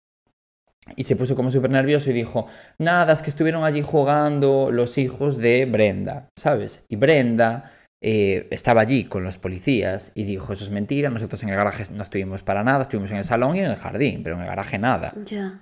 [0.95, 2.47] Y se puso como súper nervioso y dijo,
[2.79, 6.85] nada, es que estuvieron allí jugando los hijos de Brenda, ¿sabes?
[6.89, 7.73] Y Brenda
[8.03, 11.85] eh, estaba allí con los policías y dijo, eso es mentira, nosotros en el garaje
[11.93, 14.49] no estuvimos para nada, estuvimos en el salón y en el jardín, pero en el
[14.49, 15.13] garaje nada.
[15.25, 15.61] Ya.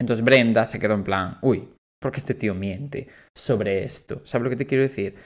[0.00, 1.68] Entonces Brenda se quedó en plan, uy,
[2.00, 4.22] ¿por qué este tío miente sobre esto?
[4.24, 5.16] ¿Sabes lo que te quiero decir?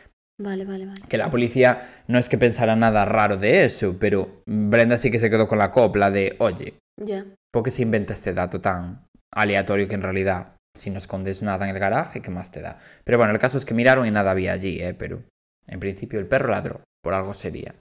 [0.40, 1.02] Vale, vale, vale.
[1.08, 5.20] Que la policía no es que pensara nada raro de eso, pero Brenda sí que
[5.20, 7.24] se quedó con la copla de, oye, Ya.
[7.52, 11.68] ¿Por qué se inventa este dato tan aleatorio que en realidad, si no escondes nada
[11.68, 12.78] en el garaje, ¿qué más te da?
[13.04, 14.94] Pero bueno, el caso es que miraron y nada había allí, ¿eh?
[14.94, 15.22] Pero
[15.66, 17.74] en principio el perro ladró, por algo sería.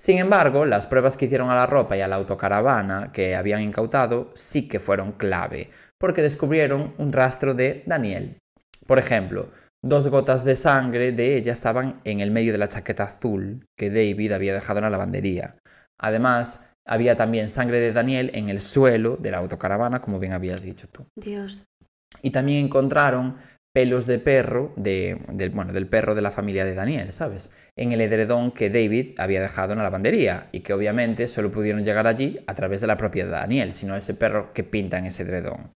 [0.00, 3.60] Sin embargo, las pruebas que hicieron a la ropa y a la autocaravana que habían
[3.60, 8.38] incautado sí que fueron clave, porque descubrieron un rastro de Daniel.
[8.86, 9.50] Por ejemplo,
[9.84, 13.90] dos gotas de sangre de ella estaban en el medio de la chaqueta azul que
[13.90, 15.56] David había dejado en la lavandería.
[15.98, 20.62] Además, había también sangre de Daniel en el suelo de la autocaravana, como bien habías
[20.62, 21.06] dicho tú.
[21.16, 21.64] Dios.
[22.22, 23.36] Y también encontraron
[23.72, 27.50] pelos de perro, de, del, bueno, del perro de la familia de Daniel, ¿sabes?
[27.76, 31.84] En el edredón que David había dejado en la lavandería y que obviamente solo pudieron
[31.84, 35.06] llegar allí a través de la propiedad de Daniel, sino ese perro que pinta en
[35.06, 35.72] ese edredón.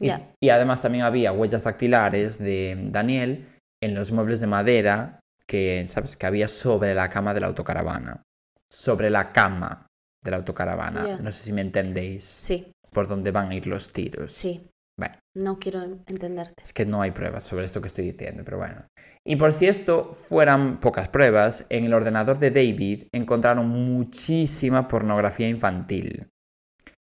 [0.00, 3.46] Y, y además también había huellas dactilares de Daniel
[3.80, 6.16] en los muebles de madera que, ¿sabes?
[6.16, 8.22] que había sobre la cama de la autocaravana.
[8.70, 9.87] Sobre la cama
[10.24, 11.18] de la autocaravana.
[11.20, 14.32] No sé si me entendéis Sí, por dónde van a ir los tiros.
[14.32, 14.66] sí.
[14.98, 15.14] Bueno.
[15.36, 16.60] No quiero entenderte.
[16.60, 18.84] Es que no hay pruebas sobre esto que estoy diciendo, pero bueno.
[19.24, 25.48] Y por si esto fueran pocas pruebas, en el ordenador de David encontraron muchísima pornografía
[25.48, 26.26] infantil.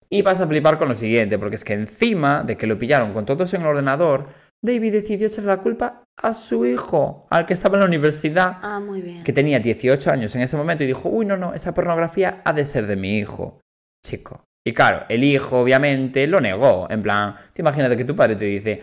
[0.09, 3.11] Y vas a flipar con lo siguiente, porque es que encima de que lo pillaron
[3.13, 4.29] con todo eso en el ordenador,
[4.63, 8.79] David decidió echarle la culpa a su hijo, al que estaba en la universidad, Ah,
[8.79, 9.23] muy bien.
[9.23, 12.53] que tenía 18 años en ese momento, y dijo, uy, no, no, esa pornografía ha
[12.53, 13.59] de ser de mi hijo,
[14.05, 14.43] chico.
[14.65, 18.45] Y claro, el hijo obviamente lo negó, en plan, te imagínate que tu padre te
[18.45, 18.81] dice,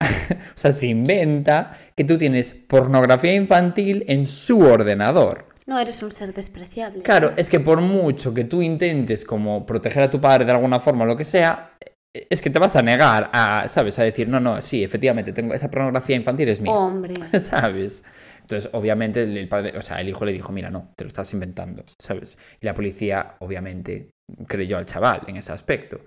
[0.02, 5.46] o sea, se inventa que tú tienes pornografía infantil en su ordenador.
[5.64, 7.02] No eres un ser despreciable.
[7.04, 7.34] Claro, sí.
[7.38, 11.04] es que por mucho que tú intentes como proteger a tu padre de alguna forma
[11.04, 11.70] o lo que sea,
[12.14, 13.98] es que te vas a negar a, ¿sabes?
[13.98, 16.72] A decir, no, no, sí, efectivamente, tengo esa pornografía infantil es mía.
[16.72, 17.14] Hombre.
[17.40, 18.04] ¿sabes?
[18.40, 21.32] Entonces, obviamente, el padre, o sea, el hijo le dijo, mira, no, te lo estás
[21.32, 22.36] inventando, ¿sabes?
[22.60, 24.10] Y la policía, obviamente,
[24.46, 26.00] creyó al chaval en ese aspecto.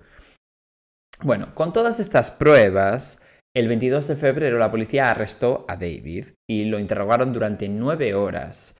[1.22, 3.20] Bueno, con todas estas pruebas,
[3.56, 8.76] el 22 de febrero la policía arrestó a David y lo interrogaron durante nueve horas.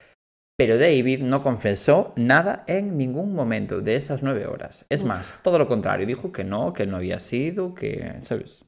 [0.59, 4.87] Pero David no confesó nada en ningún momento de esas nueve horas.
[4.89, 5.09] Es Uf.
[5.09, 8.65] más, todo lo contrario, dijo que no, que no había sido, que, ¿sabes?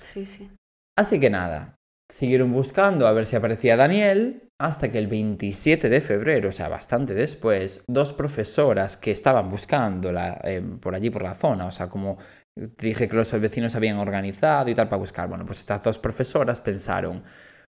[0.00, 0.50] Sí, sí.
[0.98, 1.76] Así que nada,
[2.10, 6.68] siguieron buscando a ver si aparecía Daniel, hasta que el 27 de febrero, o sea,
[6.68, 11.88] bastante después, dos profesoras que estaban buscándola eh, por allí, por la zona, o sea,
[11.88, 12.18] como
[12.54, 15.98] te dije que los vecinos habían organizado y tal para buscar, bueno, pues estas dos
[15.98, 17.22] profesoras pensaron,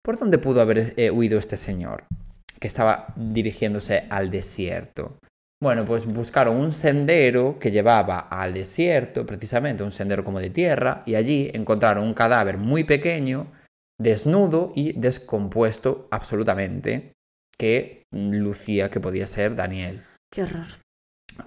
[0.01, 2.05] ¿por dónde pudo haber eh, huido este señor?
[2.63, 5.19] Que estaba dirigiéndose al desierto.
[5.61, 11.03] Bueno, pues buscaron un sendero que llevaba al desierto, precisamente un sendero como de tierra,
[11.05, 13.51] y allí encontraron un cadáver muy pequeño,
[13.99, 17.11] desnudo y descompuesto absolutamente,
[17.57, 20.03] que lucía que podía ser Daniel.
[20.31, 20.67] Qué horror.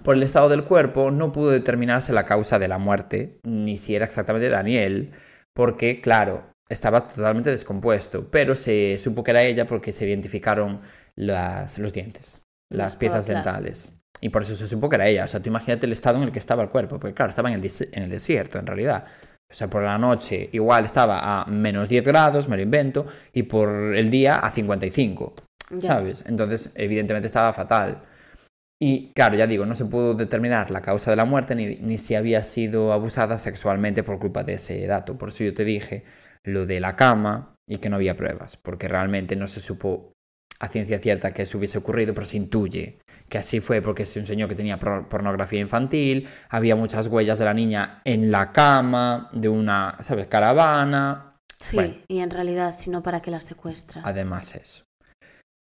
[0.02, 3.96] Por el estado del cuerpo no pudo determinarse la causa de la muerte, ni si
[3.96, 5.12] era exactamente Daniel,
[5.54, 10.80] porque, claro, estaba totalmente descompuesto, pero se supo que era ella porque se identificaron
[11.18, 13.42] las- los dientes, las piezas claro.
[13.42, 13.98] dentales.
[14.20, 15.24] Y por eso se supo que era ella.
[15.24, 17.50] O sea, tú imagínate el estado en el que estaba el cuerpo, porque claro, estaba
[17.50, 19.04] en el, en el desierto, en realidad.
[19.50, 23.44] O sea, por la noche igual estaba a menos 10 grados, me lo invento, y
[23.44, 25.34] por el día a 55.
[25.70, 25.80] Ya.
[25.94, 26.24] ¿sabes?
[26.26, 28.02] Entonces, evidentemente estaba fatal.
[28.80, 31.96] Y claro, ya digo, no se pudo determinar la causa de la muerte ni, ni
[31.98, 35.16] si había sido abusada sexualmente por culpa de ese dato.
[35.16, 36.04] Por eso yo te dije
[36.44, 40.12] lo de la cama y que no había pruebas, porque realmente no se supo
[40.60, 44.26] a ciencia cierta que eso hubiese ocurrido, pero se intuye que así fue porque un
[44.26, 49.30] señor que tenía por- pornografía infantil, había muchas huellas de la niña en la cama,
[49.32, 51.22] de una, ¿sabes?, caravana,
[51.58, 51.94] Sí, Bueno.
[52.06, 54.04] y en realidad, si no, ¿para qué las secuestras?
[54.06, 54.84] Además eso.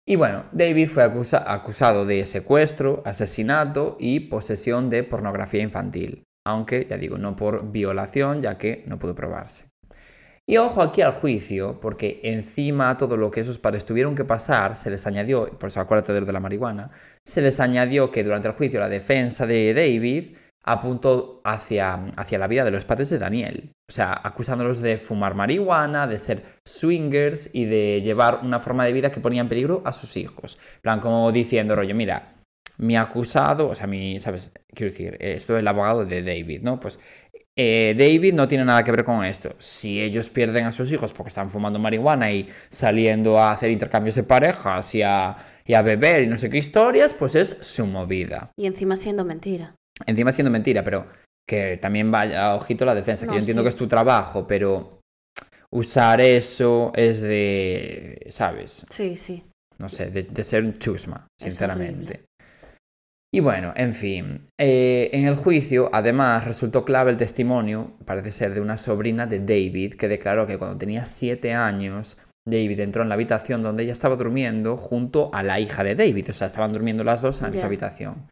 [0.06, 6.22] Y bueno, David fue acusa- acusado de secuestro, asesinato y posesión de pornografía infantil.
[6.46, 9.69] Aunque, ya digo, no por violación, ya que no pudo probarse.
[10.50, 14.24] Y ojo aquí al juicio, porque encima a todo lo que esos padres tuvieron que
[14.24, 16.90] pasar, se les añadió, por eso acuérdate de lo de la marihuana,
[17.24, 22.48] se les añadió que durante el juicio la defensa de David apuntó hacia, hacia la
[22.48, 23.70] vida de los padres de Daniel.
[23.88, 28.92] O sea, acusándolos de fumar marihuana, de ser swingers y de llevar una forma de
[28.92, 30.58] vida que ponía en peligro a sus hijos.
[30.82, 32.34] Plan, como diciendo, rollo, mira,
[32.76, 34.50] mi acusado, o sea, mi, ¿sabes?
[34.74, 36.80] Quiero decir, esto es el abogado de David, ¿no?
[36.80, 36.98] Pues
[37.62, 39.54] eh, David no tiene nada que ver con esto.
[39.58, 44.14] Si ellos pierden a sus hijos porque están fumando marihuana y saliendo a hacer intercambios
[44.14, 47.84] de parejas y a, y a beber y no sé qué historias, pues es su
[47.84, 48.50] movida.
[48.56, 49.74] Y encima siendo mentira.
[50.06, 51.06] Encima siendo mentira, pero
[51.46, 53.64] que también vaya, ojito la defensa, que yo entiendo sí.
[53.64, 55.02] que es tu trabajo, pero
[55.70, 58.86] usar eso es de, ¿sabes?
[58.88, 59.44] Sí, sí.
[59.76, 62.24] No sé, de, de ser un chusma, sinceramente.
[63.32, 68.54] Y bueno, en fin, eh, en el juicio además resultó clave el testimonio, parece ser
[68.54, 73.08] de una sobrina de David, que declaró que cuando tenía siete años, David entró en
[73.08, 76.72] la habitación donde ella estaba durmiendo junto a la hija de David, o sea, estaban
[76.72, 78.26] durmiendo las dos en la misma habitación.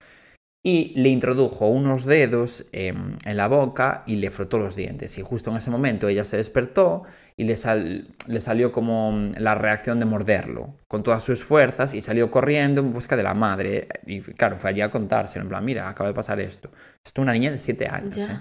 [0.64, 5.16] Y le introdujo unos dedos en la boca y le frotó los dientes.
[5.16, 7.04] Y justo en ese momento ella se despertó
[7.38, 11.94] y le, sal- le salió como mm, la reacción de morderlo con todas sus fuerzas
[11.94, 13.88] y salió corriendo en busca de la madre.
[14.06, 16.68] Y claro, fue allí a contárselo, en plan, mira, acaba de pasar esto.
[17.06, 18.16] Esto es una niña de 7 años.
[18.18, 18.40] ¿eh?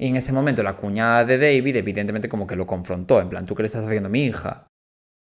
[0.00, 3.46] Y en ese momento la cuñada de David evidentemente como que lo confrontó, en plan,
[3.46, 4.66] ¿tú qué le estás haciendo a mi hija?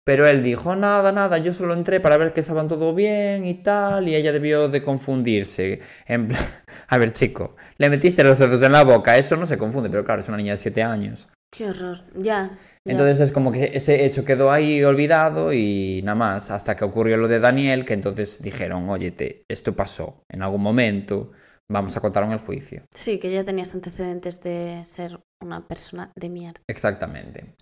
[0.04, 3.54] Pero él dijo, nada, nada, yo solo entré para ver que estaban todo bien y
[3.62, 5.80] tal, y ella debió de confundirse.
[6.06, 6.42] En plan,
[6.88, 10.04] a ver, chico, le metiste los dedos en la boca, eso no se confunde, pero
[10.04, 11.28] claro, es una niña de 7 años.
[11.50, 12.02] Qué horror.
[12.14, 12.50] Ya.
[12.86, 17.16] Entonces es como que ese hecho quedó ahí olvidado y nada más, hasta que ocurrió
[17.16, 21.32] lo de Daniel, que entonces dijeron, óyete, esto pasó en algún momento,
[21.68, 22.82] vamos a contar en el juicio.
[22.94, 26.60] Sí, que ya tenías antecedentes de ser una persona de mierda.
[26.68, 27.54] Exactamente.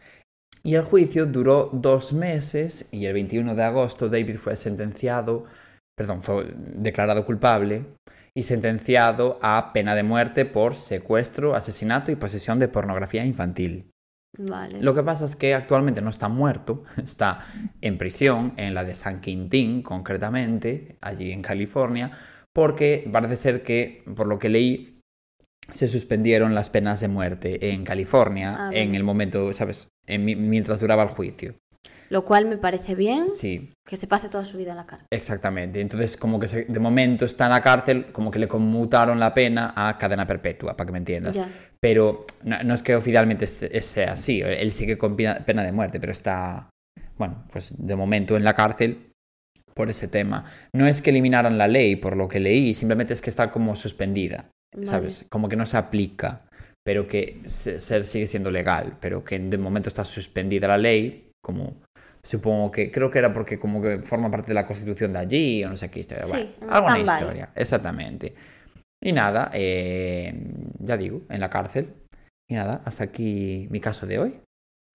[0.62, 5.44] Y el juicio duró dos meses y el 21 de agosto David fue sentenciado,
[5.96, 7.84] perdón, fue declarado culpable
[8.36, 13.90] y sentenciado a pena de muerte por secuestro, asesinato y posesión de pornografía infantil.
[14.36, 14.82] Vale.
[14.82, 17.38] Lo que pasa es que actualmente no está muerto, está
[17.80, 22.10] en prisión, en la de San Quintín concretamente, allí en California,
[22.52, 25.00] porque parece ser que, por lo que leí,
[25.72, 29.88] se suspendieron las penas de muerte en California Ah, en el momento, ¿sabes?
[30.06, 31.54] En mi- mientras duraba el juicio.
[32.10, 35.06] Lo cual me parece bien Sí, que se pase toda su vida en la cárcel.
[35.10, 35.80] exactamente.
[35.80, 39.32] Entonces, como que se- de momento está en la cárcel, como que le conmutaron la
[39.34, 41.34] pena a cadena perpetua, para que me entiendas.
[41.34, 41.48] Ya.
[41.80, 45.98] Pero no, no es que oficialmente se- sea así, él sigue con pena de muerte,
[46.00, 46.68] pero está,
[47.18, 49.10] bueno, pues de momento en la cárcel
[49.74, 50.44] por ese tema.
[50.72, 53.74] No es que eliminaran la ley, por lo que leí, simplemente es que está como
[53.76, 54.86] suspendida, Vale.
[54.86, 55.24] ¿sabes?
[55.28, 56.42] Como que no se aplica,
[56.84, 61.30] pero que se- ser sigue siendo legal, pero que de momento está suspendida la ley,
[61.42, 61.82] como
[62.24, 65.64] supongo que, creo que era porque como que forma parte de la constitución de allí,
[65.64, 66.24] o no sé qué historia.
[66.24, 68.34] Sí, bueno, en alguna historia, exactamente.
[69.00, 70.34] Y nada, eh,
[70.80, 71.94] ya digo, en la cárcel.
[72.48, 74.40] Y nada, hasta aquí mi caso de hoy.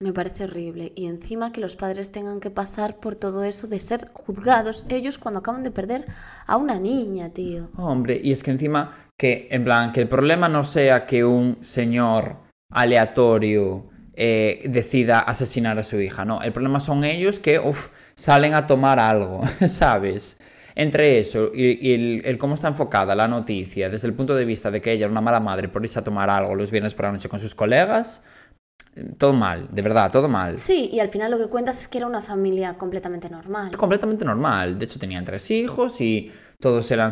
[0.02, 0.94] Me parece horrible.
[0.96, 5.18] Y encima que los padres tengan que pasar por todo eso de ser juzgados ellos
[5.18, 6.06] cuando acaban de perder
[6.48, 7.70] a una niña, tío.
[7.76, 11.58] Hombre, y es que encima que, en plan, que el problema no sea que un
[11.62, 12.38] señor
[12.72, 13.90] aleatorio
[14.22, 18.68] eh, decida asesinar a su hija, no, el problema son ellos que, uf, salen a
[18.68, 20.38] tomar algo, ¿sabes?
[20.76, 24.46] Entre eso y, y el, el cómo está enfocada la noticia desde el punto de
[24.46, 26.94] vista de que ella era una mala madre por irse a tomar algo los viernes
[26.94, 28.22] por la noche con sus colegas,
[29.18, 30.58] todo mal, de verdad, todo mal.
[30.58, 33.72] Sí, y al final lo que cuentas es que era una familia completamente normal.
[33.78, 34.78] completamente normal.
[34.78, 37.12] De hecho, tenían tres hijos y todos eran,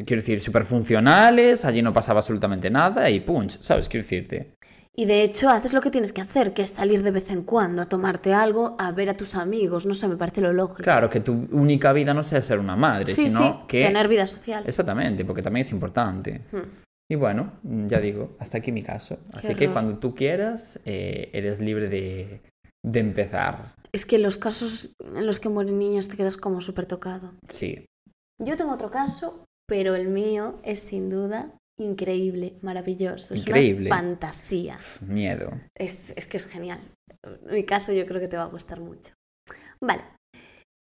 [0.00, 1.64] mm, quiero decir, súper funcionales.
[1.64, 3.88] Allí no pasaba absolutamente nada y punch, ¿sabes?
[3.88, 4.53] Quiero decirte.
[4.96, 7.42] Y de hecho haces lo que tienes que hacer, que es salir de vez en
[7.42, 10.84] cuando a tomarte algo, a ver a tus amigos, no sé, me parece lo lógico.
[10.84, 13.82] Claro, que tu única vida no sea ser una madre, sí, sino sí, que...
[13.82, 14.62] tener vida social.
[14.66, 16.42] Exactamente, porque también es importante.
[16.52, 16.84] Hmm.
[17.10, 19.18] Y bueno, ya digo, hasta aquí mi caso.
[19.32, 22.40] Así que cuando tú quieras, eh, eres libre de,
[22.84, 23.74] de empezar.
[23.92, 27.32] Es que los casos en los que mueren niños te quedas como súper tocado.
[27.48, 27.84] Sí.
[28.40, 33.34] Yo tengo otro caso, pero el mío es sin duda increíble, maravilloso.
[33.34, 33.86] Es Increíble.
[33.90, 34.78] una fantasía.
[35.00, 35.50] Miedo.
[35.74, 36.80] Es, es que es genial.
[37.50, 39.12] Mi caso yo creo que te va a gustar mucho.
[39.80, 40.02] Vale.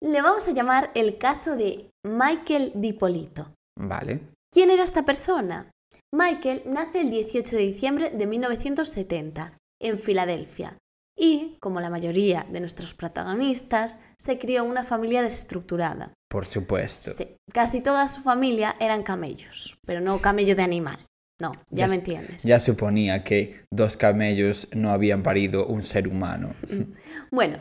[0.04, 3.54] Le vamos a llamar el caso de Michael Dipolito.
[3.78, 4.22] Vale.
[4.54, 5.72] ¿Quién era esta persona?
[6.14, 10.78] Michael nace el 18 de diciembre de 1970 en Filadelfia
[11.18, 16.14] y, como la mayoría de nuestros protagonistas, se crió en una familia desestructurada.
[16.36, 17.12] Por supuesto.
[17.12, 20.98] Sí, casi toda su familia eran camellos, pero no camello de animal.
[21.40, 22.44] No, ya, Ya me entiendes.
[22.44, 26.54] Ya suponía que dos camellos no habían parido un ser humano.
[27.32, 27.60] Bueno,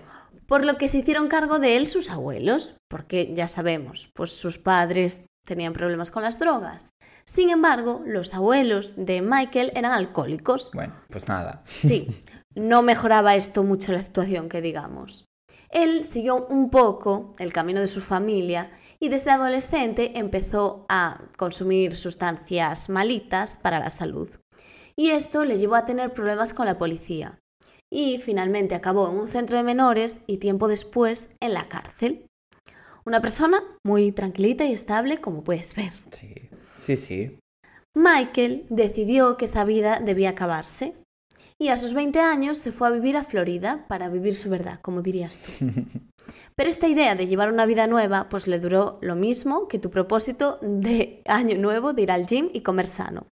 [0.49, 4.59] por lo que se hicieron cargo de él sus abuelos, porque ya sabemos, pues sus
[4.59, 6.91] padres tenían problemas con las drogas.
[7.25, 10.73] Sin embargo, los abuelos de Michael eran alcohólicos.
[10.75, 11.63] Bueno, pues nada.
[11.65, 12.09] Sí,
[12.57, 15.27] no mejoraba esto mucho la situación, que digamos.
[15.75, 21.97] Él siguió un poco el camino de su familia y desde adolescente empezó a consumir
[21.97, 24.29] sustancias malitas para la salud.
[24.95, 27.41] Y esto le llevó a tener problemas con la policía.
[27.93, 32.27] Y finalmente acabó en un centro de menores y tiempo después en la cárcel.
[33.05, 35.93] Una persona muy tranquilita y estable, como puedes ver.
[36.13, 36.35] Sí,
[36.79, 37.39] sí, sí.
[37.97, 40.95] Michael decidió que esa vida debía acabarse
[41.59, 44.81] y a sus 20 años se fue a vivir a Florida para vivir su verdad,
[44.83, 45.67] como dirías tú.
[46.57, 49.90] Pero esta idea de llevar una vida nueva pues le duró lo mismo que tu
[49.90, 53.27] propósito de año nuevo de ir al gym y comer sano.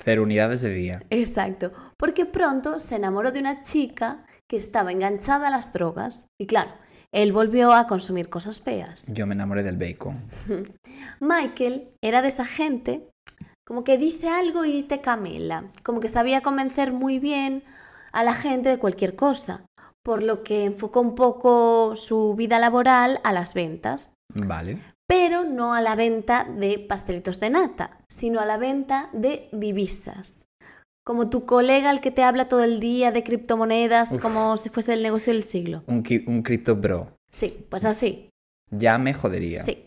[0.00, 1.02] Cero unidades de día.
[1.10, 6.46] Exacto, porque pronto se enamoró de una chica que estaba enganchada a las drogas y
[6.46, 6.72] claro,
[7.12, 9.12] él volvió a consumir cosas feas.
[9.12, 10.22] Yo me enamoré del bacon.
[11.20, 13.11] Michael era de esa gente
[13.64, 17.62] como que dice algo y te camela, como que sabía convencer muy bien
[18.12, 19.64] a la gente de cualquier cosa,
[20.02, 24.78] por lo que enfocó un poco su vida laboral a las ventas, Vale.
[25.06, 30.46] pero no a la venta de pastelitos de nata, sino a la venta de divisas,
[31.04, 34.20] como tu colega al que te habla todo el día de criptomonedas Uf.
[34.20, 35.84] como si fuese el negocio del siglo.
[35.86, 37.16] Un, cripto bro.
[37.30, 38.28] Sí, pues así.
[38.70, 39.62] Ya me jodería.
[39.62, 39.86] Sí.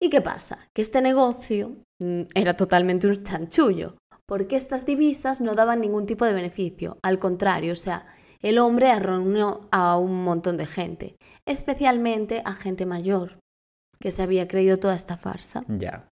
[0.00, 0.58] ¿Y qué pasa?
[0.74, 6.32] Que este negocio era totalmente un chanchullo, porque estas divisas no daban ningún tipo de
[6.32, 6.98] beneficio.
[7.02, 8.06] Al contrario, o sea,
[8.42, 11.16] el hombre arruinó a un montón de gente,
[11.46, 13.38] especialmente a gente mayor,
[13.98, 15.64] que se había creído toda esta farsa.
[15.68, 16.08] Ya.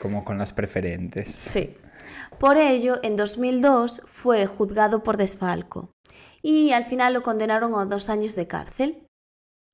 [0.00, 1.32] Como con las preferentes.
[1.32, 1.76] Sí.
[2.38, 5.92] Por ello, en 2002 fue juzgado por desfalco
[6.42, 9.06] y al final lo condenaron a dos años de cárcel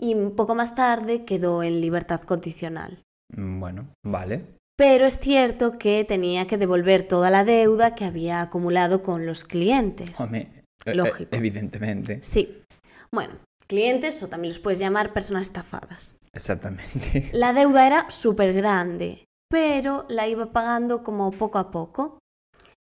[0.00, 3.02] y un poco más tarde quedó en libertad condicional.
[3.32, 4.55] Mm, Bueno, vale.
[4.78, 9.44] Pero es cierto que tenía que devolver toda la deuda que había acumulado con los
[9.44, 10.10] clientes.
[10.20, 11.34] Hombre, eh, Lógico.
[11.34, 12.18] eh, evidentemente.
[12.22, 12.62] Sí.
[13.10, 13.34] Bueno,
[13.66, 16.18] clientes o también los puedes llamar personas estafadas.
[16.34, 17.30] Exactamente.
[17.32, 22.18] La deuda era súper grande, pero la iba pagando como poco a poco.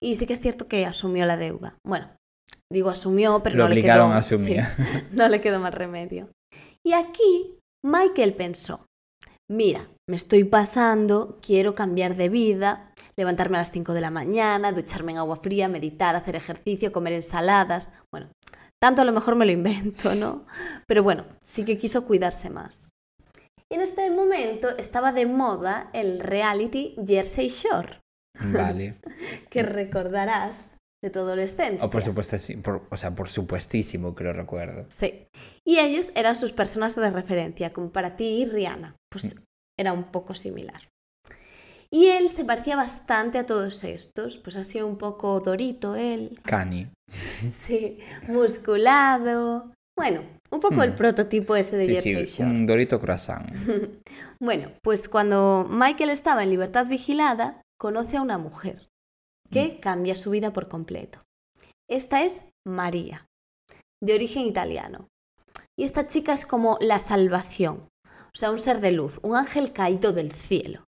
[0.01, 1.75] Y sí que es cierto que asumió la deuda.
[1.85, 2.09] Bueno,
[2.71, 4.63] digo asumió, pero Lo no le obligaron quedó, a asumir.
[4.63, 6.29] sí, no le quedó más remedio.
[6.85, 8.85] Y aquí Michael pensó,
[9.51, 14.71] mira, me estoy pasando, quiero cambiar de vida, levantarme a las 5 de la mañana,
[14.71, 17.93] ducharme en agua fría, meditar, hacer ejercicio, comer ensaladas.
[18.11, 18.29] Bueno,
[18.81, 20.45] tanto a lo mejor me lo invento, ¿no?
[20.87, 22.89] Pero bueno, sí que quiso cuidarse más.
[23.69, 27.99] Y en este momento estaba de moda el reality Jersey Shore,
[28.39, 28.99] Vale.
[29.49, 31.83] que recordarás de tu adolescencia.
[31.83, 34.85] O por supuesto, sí, por- o sea, por supuestísimo que lo recuerdo.
[34.89, 35.27] Sí.
[35.65, 38.95] Y ellos eran sus personas de referencia, como para ti y Rihanna.
[39.11, 39.35] Pues
[39.79, 40.81] era un poco similar.
[41.93, 46.87] Y él se parecía bastante a todos estos, pues así un poco dorito él, Cani.
[47.51, 47.97] sí,
[48.27, 49.73] musculado.
[49.97, 50.95] Bueno, un poco el Hmm.
[50.95, 52.49] prototipo este de Sí, Jersey sí, Shore.
[52.49, 53.45] un dorito croissant.
[54.39, 58.87] Bueno, pues cuando Michael estaba en libertad vigilada, conoce a una mujer
[59.51, 61.19] que cambia su vida por completo.
[61.89, 63.27] Esta es María,
[64.01, 65.07] de origen italiano.
[65.77, 69.73] Y esta chica es como la salvación, o sea, un ser de luz, un ángel
[69.73, 70.85] caído del cielo,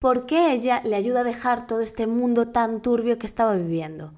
[0.00, 4.14] porque ella le ayuda a dejar todo este mundo tan turbio que estaba viviendo.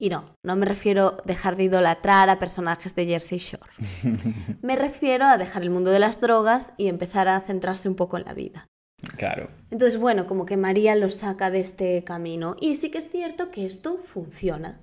[0.00, 3.72] Y no, no me refiero a dejar de idolatrar a personajes de Jersey Shore.
[4.62, 8.16] Me refiero a dejar el mundo de las drogas y empezar a centrarse un poco
[8.16, 8.68] en la vida.
[9.16, 9.50] Claro.
[9.70, 12.56] Entonces, bueno, como que María lo saca de este camino.
[12.60, 14.80] Y sí que es cierto que esto funciona,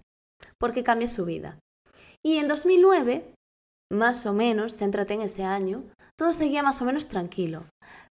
[0.60, 1.60] porque cambia su vida.
[2.24, 3.34] Y en 2009,
[3.92, 5.84] más o menos, céntrate en ese año,
[6.18, 7.66] todo seguía más o menos tranquilo.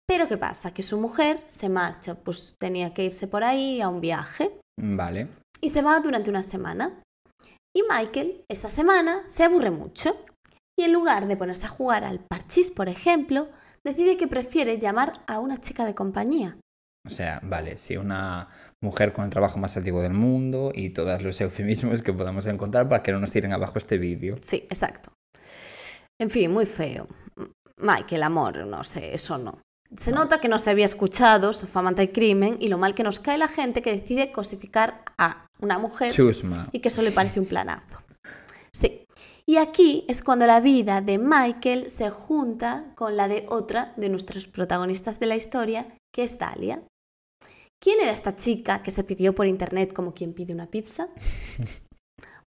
[0.08, 0.74] Pero ¿qué pasa?
[0.74, 5.28] Que su mujer se marcha, pues tenía que irse por ahí a un viaje Vale.
[5.62, 7.04] y se va durante una semana.
[7.76, 10.18] Y Michael, esta semana, se aburre mucho
[10.80, 13.50] y en lugar de ponerse a jugar al parchís, por ejemplo,
[13.90, 16.58] decide que prefiere llamar a una chica de compañía.
[17.08, 18.50] O sea, vale, sí, una
[18.84, 22.88] mujer con el trabajo más antiguo del mundo y todos los eufemismos que podamos encontrar
[22.90, 24.38] para que no nos tiren abajo este vídeo.
[24.42, 25.12] Sí, exacto.
[26.20, 27.08] En fin, muy feo.
[27.38, 29.60] M- Michael, amor, no sé, eso no.
[29.98, 33.20] Se nota que no se había escuchado Sofá, y Crimen y lo mal que nos
[33.20, 36.68] cae la gente que decide cosificar a una mujer Chusma.
[36.72, 38.04] y que eso le parece un planazo.
[38.72, 39.04] Sí.
[39.50, 44.08] Y aquí es cuando la vida de Michael se junta con la de otra de
[44.08, 46.84] nuestros protagonistas de la historia, que es Dalia.
[47.82, 51.10] ¿Quién era esta chica que se pidió por internet como quien pide una pizza?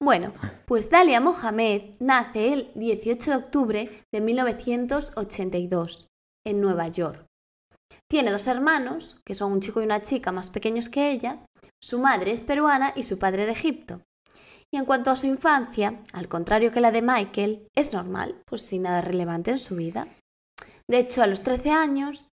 [0.01, 0.33] Bueno,
[0.65, 6.07] pues Dalia Mohamed nace el 18 de octubre de 1982
[6.47, 7.27] en Nueva York.
[8.09, 11.45] Tiene dos hermanos, que son un chico y una chica más pequeños que ella.
[11.83, 14.01] Su madre es peruana y su padre de Egipto.
[14.73, 18.63] Y en cuanto a su infancia, al contrario que la de Michael, es normal, pues
[18.63, 20.07] sin nada relevante en su vida.
[20.89, 22.29] De hecho, a los 13 años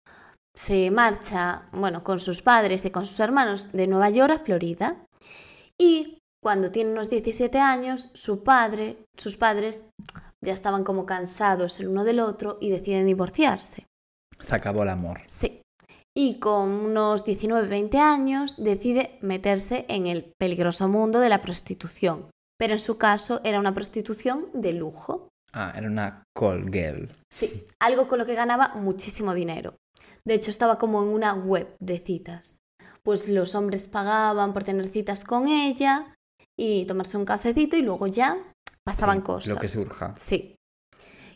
[0.56, 5.06] se marcha, bueno, con sus padres y con sus hermanos de Nueva York a Florida.
[5.80, 9.92] Y cuando tiene unos 17 años, su padre, sus padres
[10.44, 13.88] ya estaban como cansados el uno del otro y deciden divorciarse.
[14.40, 15.22] Se acabó el amor.
[15.26, 15.63] Sí.
[16.16, 22.30] Y con unos 19-20 años decide meterse en el peligroso mundo de la prostitución.
[22.60, 25.30] Pero en su caso era una prostitución de lujo.
[25.54, 27.10] Ah, era una call girl.
[27.32, 29.76] Sí, algo con lo que ganaba muchísimo dinero.
[30.26, 32.60] De hecho, estaba como en una web de citas.
[33.04, 36.16] Pues los hombres pagaban por tener citas con ella
[36.58, 38.38] y tomarse un cafecito y luego ya
[38.86, 39.54] pasaban Sí, cosas.
[39.54, 40.14] Lo que surja.
[40.16, 40.56] Sí.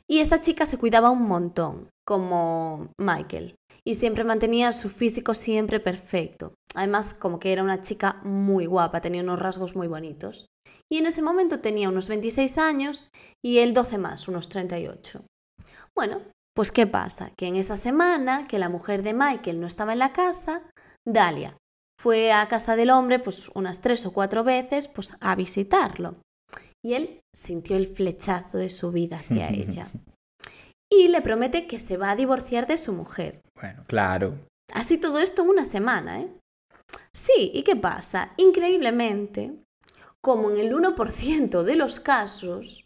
[0.07, 3.55] Y esta chica se cuidaba un montón, como Michael,
[3.87, 6.55] y siempre mantenía su físico siempre perfecto.
[6.75, 10.47] Además, como que era una chica muy guapa, tenía unos rasgos muy bonitos.
[10.91, 13.07] Y en ese momento tenía unos 26 años
[13.41, 15.23] y él 12 más, unos 38.
[15.95, 16.21] Bueno,
[16.53, 17.31] pues ¿qué pasa?
[17.37, 20.69] Que en esa semana que la mujer de Michael no estaba en la casa,
[21.07, 21.55] Dalia,
[21.97, 26.17] fue a casa del hombre pues unas tres o cuatro veces pues a visitarlo.
[26.83, 29.87] Y él sintió el flechazo de su vida hacia ella.
[30.89, 33.41] Y le promete que se va a divorciar de su mujer.
[33.59, 34.37] Bueno, claro.
[34.73, 36.29] Así todo esto en una semana, ¿eh?
[37.13, 38.33] Sí, ¿y qué pasa?
[38.37, 39.53] Increíblemente,
[40.21, 42.85] como en el 1% de los casos,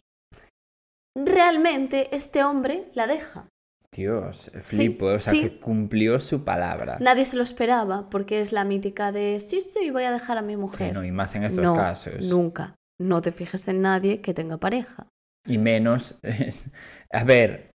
[1.16, 3.46] realmente este hombre la deja.
[3.94, 5.42] Dios, flipo, o sea, sí.
[5.42, 6.96] que cumplió su palabra.
[7.00, 10.42] Nadie se lo esperaba, porque es la mítica de sí, sí, voy a dejar a
[10.42, 10.94] mi Sí, mujer.
[10.94, 12.24] no, y más en estos no, casos.
[12.24, 12.74] nunca.
[12.98, 15.08] No te fijes en nadie que tenga pareja.
[15.46, 16.18] Y menos,
[17.12, 17.71] a ver,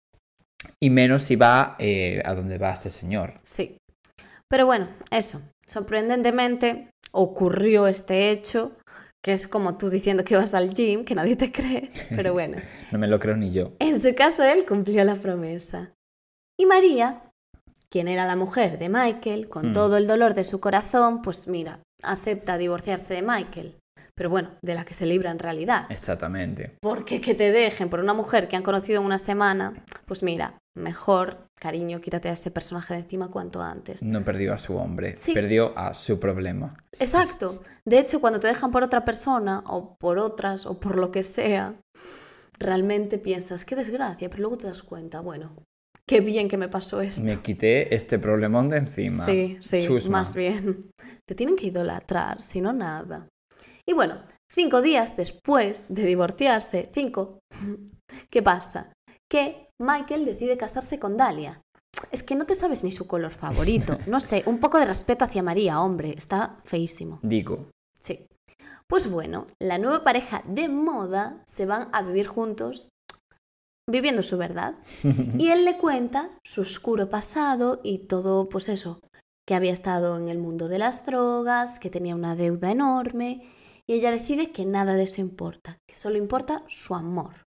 [0.80, 3.34] y menos si va eh, a donde va este señor.
[3.44, 3.78] Sí.
[4.50, 5.42] Pero bueno, eso.
[5.66, 8.74] Sorprendentemente ocurrió este hecho,
[9.24, 11.90] que es como tú diciendo que vas al gym, que nadie te cree.
[12.10, 12.58] Pero bueno,
[12.92, 13.74] No me lo creo ni yo.
[13.80, 15.94] en su caso él cumplió la promesa.
[16.60, 17.22] Y María,
[17.90, 19.74] quien era la mujer de Michael, con Hmm.
[19.74, 23.76] todo el dolor de su corazón, pues mira, acepta divorciarse de Michael.
[24.16, 25.88] Pero bueno, de la que se libra en realidad.
[25.90, 26.76] Exactamente.
[26.82, 30.60] Porque que te dejen por una mujer que han conocido en una semana, pues mira,
[30.76, 34.04] mejor, cariño, quítate a ese personaje de encima cuanto antes.
[34.04, 35.34] No perdió a su hombre, Sí.
[35.34, 36.76] perdió a su problema.
[37.00, 37.64] Exacto.
[37.86, 41.24] De hecho, cuando te dejan por otra persona, o por otras, o por lo que
[41.24, 41.74] sea,
[42.60, 45.56] realmente piensas, qué desgracia, pero luego te das cuenta, bueno,
[46.08, 47.24] qué bien que me pasó esto.
[47.24, 49.26] Me quité este problemón de encima.
[49.26, 50.20] Sí, sí, Chusma.
[50.20, 50.92] más bien.
[51.28, 53.28] Te tienen que idolatrar, si no nada.
[53.88, 57.40] Y bueno, cinco días después de divorciarse, cinco,
[58.30, 58.94] ¿qué pasa?
[59.30, 61.62] Que Michael decide casarse con Dalia.
[62.12, 63.98] Es que no te sabes ni su color favorito.
[64.08, 67.20] No sé, un poco de respeto hacia María, hombre, está feísimo.
[67.22, 67.68] Digo,
[68.00, 68.26] Sí.
[68.88, 72.90] Pues bueno, la nueva pareja de moda se van a vivir juntos
[73.90, 74.76] viviendo su verdad.
[75.38, 79.00] Y él le cuenta su oscuro pasado y todo, pues eso,
[79.48, 83.42] que había estado en el mundo de las drogas, que tenía una deuda enorme,
[83.88, 87.46] y ella decide que nada de eso importa, que solo importa su amor.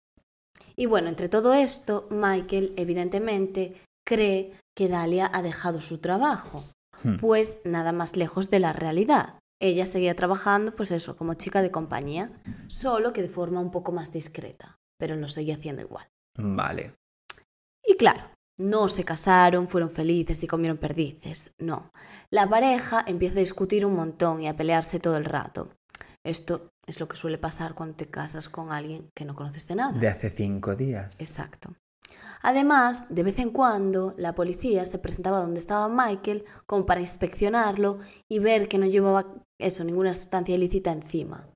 [0.76, 3.76] Y bueno, entre todo esto, Michael evidentemente
[4.06, 6.64] cree que Dalia ha dejado su trabajo,
[7.04, 7.18] Hmm.
[7.18, 9.40] pues nada más lejos de la realidad.
[9.62, 12.32] Ella seguía trabajando, pues eso, como chica de compañía,
[12.68, 16.08] solo que de forma un poco más discreta, pero lo seguía haciendo igual.
[16.38, 16.94] vale.
[17.86, 18.24] Y claro,
[18.58, 21.92] no se casaron, fueron felices y comieron perdices, no.
[22.30, 25.70] La pareja empieza a discutir un montón y a pelearse todo el rato.
[26.30, 29.76] Esto es lo que suele pasar cuando te casas con alguien que no conoces de
[29.76, 30.00] nada.
[30.00, 31.20] De hace cinco días.
[31.20, 31.74] Exacto.
[32.42, 38.00] Además, de vez en cuando, la policía se presentaba donde estaba Michael como para inspeccionarlo
[38.30, 39.26] y ver que no llevaba
[39.60, 41.48] eso, ninguna sustancia ilícita encima.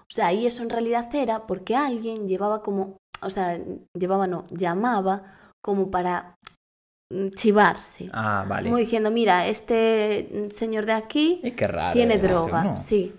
[0.00, 3.60] O sea, y eso en realidad era porque alguien llevaba como, o sea,
[3.94, 5.24] llevaba no, llamaba
[5.62, 6.36] como para
[7.12, 8.08] mm, chivarse.
[8.12, 8.64] Ah, vale.
[8.70, 11.92] Como diciendo, mira, este señor de aquí Y qué raro.
[11.92, 12.76] tiene droga, ¿no?
[12.76, 13.14] sí.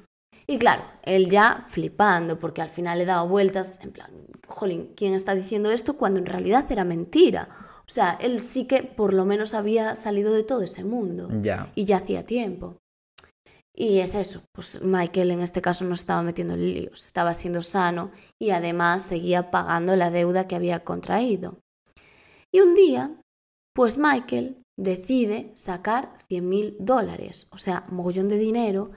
[0.51, 4.11] Y claro, él ya flipando, porque al final le daba vueltas, en plan,
[4.47, 7.47] jolín, ¿quién está diciendo esto cuando en realidad era mentira?
[7.87, 11.71] O sea, él sí que por lo menos había salido de todo ese mundo Ya.
[11.73, 12.75] y ya hacía tiempo.
[13.73, 17.61] Y es eso, pues Michael en este caso no estaba metiendo en líos, estaba siendo
[17.61, 21.59] sano y además seguía pagando la deuda que había contraído.
[22.51, 23.11] Y un día,
[23.73, 28.91] pues Michael decide sacar 100 mil dólares, o sea, mogollón de dinero,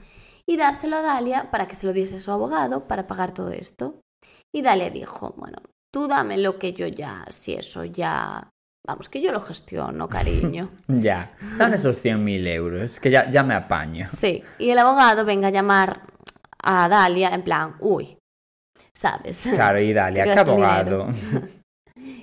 [0.49, 3.51] y dárselo a Dalia para que se lo diese a su abogado para pagar todo
[3.51, 4.01] esto.
[4.55, 5.59] Y Dalia dijo, bueno,
[5.92, 8.51] tú dame lo que yo ya, si eso ya...
[8.86, 10.70] Vamos, que yo lo gestiono, cariño.
[10.88, 11.34] Ya.
[11.57, 14.07] Dame esos 100.000 euros, que ya, ya me apaño.
[14.07, 16.03] Sí, y el abogado venga a llamar
[16.62, 18.18] a Dalia en plan, uy,
[18.92, 19.40] ¿sabes?
[19.55, 21.09] Claro, y Dalia, qué abogado.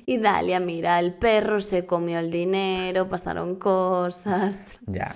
[0.05, 4.78] Y Dalia, mira, el perro se comió el dinero, pasaron cosas.
[4.88, 5.15] ya.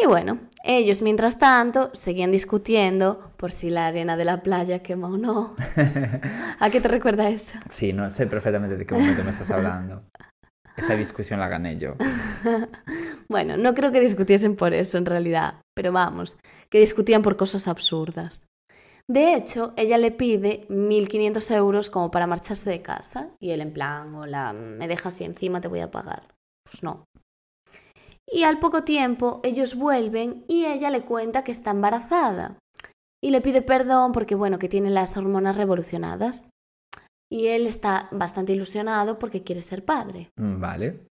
[0.00, 5.08] Y bueno, ellos mientras tanto seguían discutiendo por si la arena de la playa quema
[5.08, 5.54] o no.
[6.60, 7.58] ¿A qué te recuerda eso?
[7.68, 10.04] Sí, no sé perfectamente de qué momento me estás hablando.
[10.76, 11.96] Esa discusión la gané yo.
[13.30, 16.38] Bueno, no creo que discutiesen por eso en realidad, pero vamos,
[16.70, 18.46] que discutían por cosas absurdas.
[19.06, 23.74] De hecho, ella le pide 1.500 euros como para marcharse de casa y él en
[23.74, 26.22] plan, hola, me dejas y encima te voy a pagar.
[26.64, 27.04] Pues no.
[28.30, 32.58] Y al poco tiempo ellos vuelven y ella le cuenta que está embarazada
[33.22, 36.50] y le pide perdón porque bueno, que tiene las hormonas revolucionadas.
[37.30, 40.30] Y él está bastante ilusionado porque quiere ser padre.
[40.36, 41.08] Mm, Vale.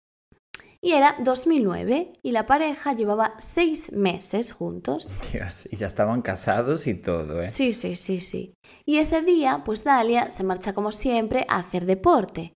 [0.83, 5.09] Y era 2009 y la pareja llevaba seis meses juntos.
[5.31, 7.45] Dios, y ya estaban casados y todo, ¿eh?
[7.45, 8.53] Sí, sí, sí, sí.
[8.83, 12.53] Y ese día, pues Dalia se marcha como siempre a hacer deporte.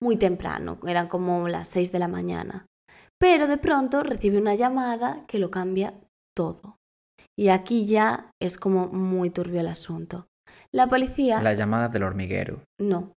[0.00, 2.66] Muy temprano, eran como las 6 de la mañana.
[3.18, 5.94] Pero de pronto recibe una llamada que lo cambia
[6.34, 6.78] todo.
[7.38, 10.28] Y aquí ya es como muy turbio el asunto.
[10.72, 11.42] La policía...
[11.42, 12.62] La llamada del hormiguero.
[12.78, 13.14] No.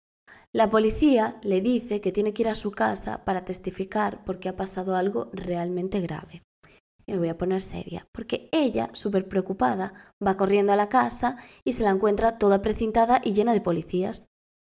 [0.53, 4.55] La policía le dice que tiene que ir a su casa para testificar porque ha
[4.57, 6.43] pasado algo realmente grave.
[7.05, 11.37] Y me voy a poner seria, porque ella, súper preocupada, va corriendo a la casa
[11.63, 14.25] y se la encuentra toda precintada y llena de policías.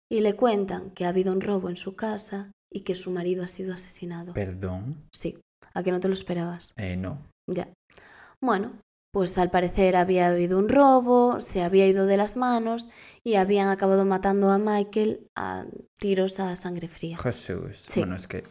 [0.09, 3.43] Y le cuentan que ha habido un robo en su casa y que su marido
[3.43, 4.33] ha sido asesinado.
[4.33, 5.03] Perdón.
[5.11, 5.37] Sí,
[5.73, 6.73] a que no te lo esperabas.
[6.77, 7.19] Eh, no.
[7.49, 7.67] Ya.
[8.41, 8.73] Bueno,
[9.13, 12.87] pues al parecer había habido un robo, se había ido de las manos
[13.25, 15.65] y habían acabado matando a Michael a
[15.99, 17.17] tiros a sangre fría.
[17.17, 17.77] Jesús.
[17.77, 17.99] Sí.
[17.99, 18.45] Bueno, es que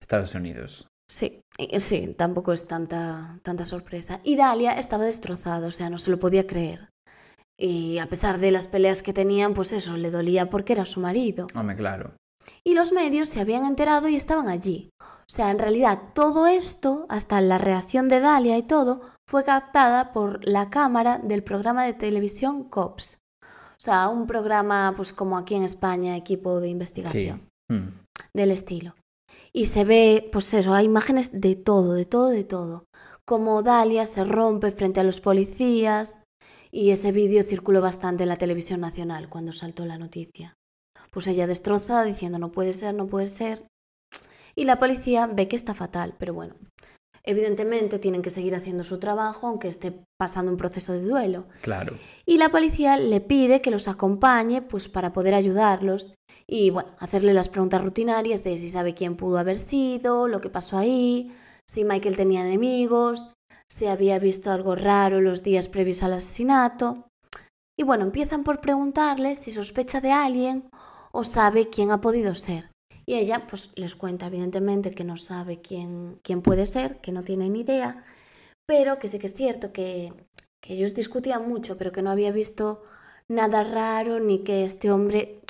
[0.00, 0.86] Estados Unidos.
[1.10, 4.20] Sí, y- sí, tampoco es tanta, tanta sorpresa.
[4.24, 6.88] Y Dalia estaba destrozada, o sea, no se lo podía creer.
[7.58, 11.00] Y a pesar de las peleas que tenían, pues eso, le dolía porque era su
[11.00, 11.46] marido.
[11.54, 12.14] Hombre, claro.
[12.64, 14.90] Y los medios se habían enterado y estaban allí.
[15.00, 20.12] O sea, en realidad todo esto, hasta la reacción de Dalia y todo, fue captada
[20.12, 23.18] por la cámara del programa de televisión COPS.
[23.42, 26.72] O sea, un programa, pues como aquí en España, equipo de Sí.
[26.72, 27.88] investigación Mm.
[28.34, 28.94] del estilo.
[29.52, 32.84] Y se ve, pues eso, hay imágenes de todo, de todo, de todo.
[33.24, 36.22] Como Dalia se rompe frente a los policías
[36.70, 40.54] y ese vídeo circuló bastante en la televisión nacional cuando saltó la noticia.
[41.14, 43.66] Pues ella destrozada diciendo no puede ser, no puede ser.
[44.56, 46.54] Y la policía ve que está fatal, pero bueno.
[47.26, 51.96] Evidentemente tienen que seguir haciendo su trabajo aunque esté pasando un proceso de duelo Claro.
[52.26, 56.12] y la policía le pide que los acompañe pues para poder ayudarlos
[56.46, 60.50] y bueno, hacerle las preguntas rutinarias de si sabe quién pudo haber sido, lo que
[60.50, 61.34] pasó ahí,
[61.66, 63.32] si Michael tenía enemigos,
[63.70, 67.08] si había visto algo raro los días previos al asesinato.
[67.78, 70.68] Y bueno, empiezan por preguntarle si sospecha de alguien
[71.14, 72.70] o sabe quién ha podido ser.
[73.06, 77.22] Y ella pues les cuenta evidentemente que no sabe quién, quién puede ser, que no
[77.22, 78.04] tiene ni idea,
[78.66, 80.12] pero que sí que es cierto que,
[80.60, 82.82] que ellos discutían mucho, pero que no había visto
[83.28, 85.40] nada raro ni que este hombre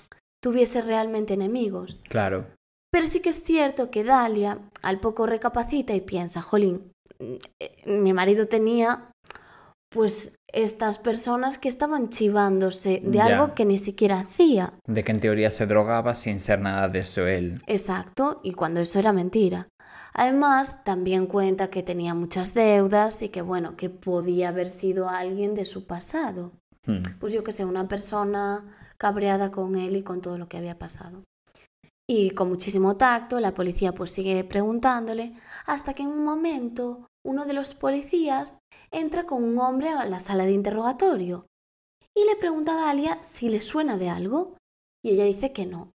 [0.43, 2.01] tuviese realmente enemigos.
[2.09, 2.47] Claro.
[2.93, 8.13] Pero sí que es cierto que Dalia al poco recapacita y piensa, jolín, eh, mi
[8.13, 9.11] marido tenía
[9.89, 13.25] pues estas personas que estaban chivándose de Ya.
[13.27, 14.75] algo que ni siquiera hacía.
[14.87, 17.61] De que en teoría se drogaba sin ser nada de eso él.
[17.67, 19.69] Exacto, y cuando eso era mentira.
[20.15, 25.55] Además, también cuenta que tenía muchas deudas y que bueno, que podía haber sido alguien
[25.55, 26.53] de su pasado.
[26.87, 27.19] Mm.
[27.19, 28.65] Pues yo que sé, una persona
[28.97, 31.25] cabreada con él y con todo lo que había pasado.
[32.09, 35.35] Y con muchísimo tacto, la policía pues sigue preguntándole
[35.67, 38.59] hasta que en un momento uno de los policías
[38.95, 41.47] entra con un hombre a la sala de interrogatorio
[42.15, 44.57] y le pregunta a Dalia si le suena de algo
[45.03, 45.93] y ella dice que no.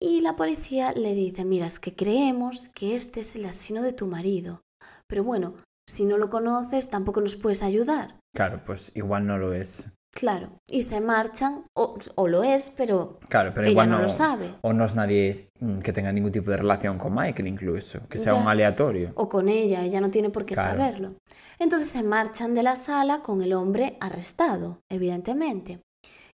[0.00, 3.92] Y la policía le dice, mira, es que creemos que este es el asesino de
[3.92, 4.62] tu marido,
[5.08, 5.54] pero bueno,
[5.88, 8.20] si no lo conoces tampoco nos puedes ayudar.
[8.34, 9.90] Claro, pues igual no lo es.
[10.10, 14.02] Claro, y se marchan, o, o lo es, pero Claro, pero ella igual no, no,
[14.04, 14.50] lo sabe.
[14.62, 18.00] O no es nadie mm, que tenga ningún tipo de relación con Michael incluso.
[18.08, 18.40] Que sea Ya.
[18.40, 19.12] un aleatorio.
[19.14, 20.70] O con ella, ella no tiene por qué Claro.
[20.70, 21.14] saberlo.
[21.58, 25.82] Entonces se marchan de la sala con el hombre arrestado, evidentemente.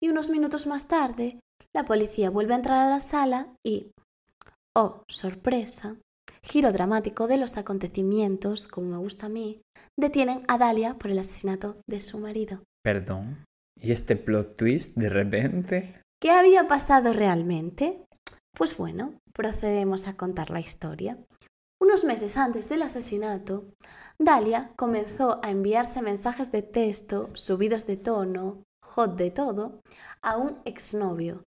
[0.03, 1.39] Y unos minutos más tarde,
[1.75, 3.93] la policía vuelve a entrar a la sala y,
[4.77, 5.97] oh, sorpresa,
[6.43, 9.63] giro dramático de los acontecimientos, como me gusta a mí,
[9.99, 12.63] detienen a Dalia por el asesinato de su marido.
[12.83, 13.45] Perdón.
[13.81, 16.03] ¿Y este plot twist de repente?
[16.21, 18.05] ¿Qué había pasado realmente?
[18.55, 21.19] Pues bueno, procedemos a contar la historia.
[21.81, 23.73] Unos meses antes del asesinato,
[24.19, 29.81] Dalia comenzó a enviarse mensajes de texto subidos de tono, hot de todo,
[30.23, 31.45] a un exnovio,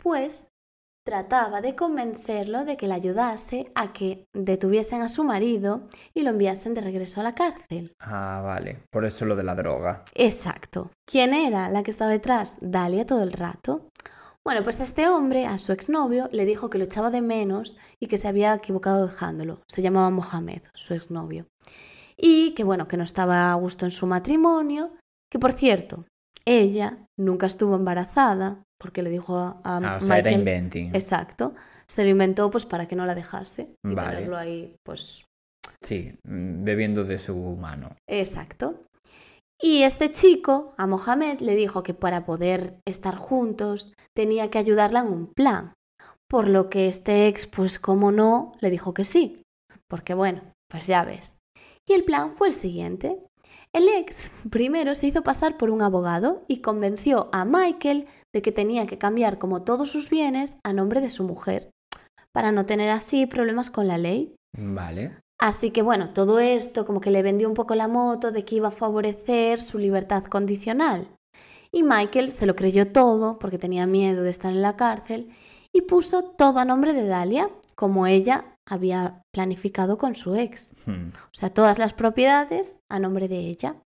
[0.00, 0.50] pues
[1.04, 6.30] trataba de convencerlo de que le ayudase a que detuviesen a su marido y lo
[6.30, 7.94] enviasen de regreso a la cárcel.
[8.00, 8.82] Ah, vale.
[8.90, 10.04] Por eso lo de la droga.
[10.14, 10.90] Exacto.
[11.04, 12.56] ¿Quién era la que estaba detrás?
[12.60, 13.88] Dalia todo el rato.
[14.42, 18.08] Bueno, pues este hombre, a su exnovio, le dijo que lo echaba de menos y
[18.08, 19.60] que se había equivocado dejándolo.
[19.68, 21.46] Se llamaba Mohamed, su exnovio.
[22.16, 24.92] Y que bueno, que no estaba a gusto en su matrimonio,
[25.30, 26.04] que por cierto,
[26.44, 30.94] ella nunca estuvo embarazada, porque le dijo a, a Ah, o sea, era inventing.
[30.94, 31.54] Exacto.
[31.86, 34.16] Se lo inventó pues para que no la dejase y Vale.
[34.16, 35.24] tenerlo ahí, pues
[35.80, 37.96] Sí, mm, bebiendo de su mano.
[38.06, 38.82] Exacto.
[39.58, 45.00] Y este chico, a Mohamed, le dijo que para poder estar juntos tenía que ayudarla
[45.00, 45.72] en un plan.
[46.28, 49.40] Por lo que este ex, pues como no, le dijo que sí.
[49.88, 51.38] Porque bueno, pues ya ves.
[51.88, 53.18] Y el plan fue el siguiente.
[53.74, 58.52] El ex primero se hizo pasar por un abogado y convenció a Michael de que
[58.52, 61.72] tenía que cambiar como todos sus bienes a nombre de su mujer,
[62.30, 64.36] para no tener así problemas con la ley.
[64.56, 65.18] Vale.
[65.40, 68.54] Así que bueno, todo esto como que le vendió un poco la moto de que
[68.54, 71.08] iba a favorecer su libertad condicional.
[71.72, 75.34] Y Michael se lo creyó todo porque tenía miedo de estar en la cárcel
[75.72, 80.72] y puso todo a nombre de Dalia, como ella había planificado con su ex.
[80.86, 81.08] Hmm.
[81.08, 83.76] O sea, todas las propiedades a nombre de ella.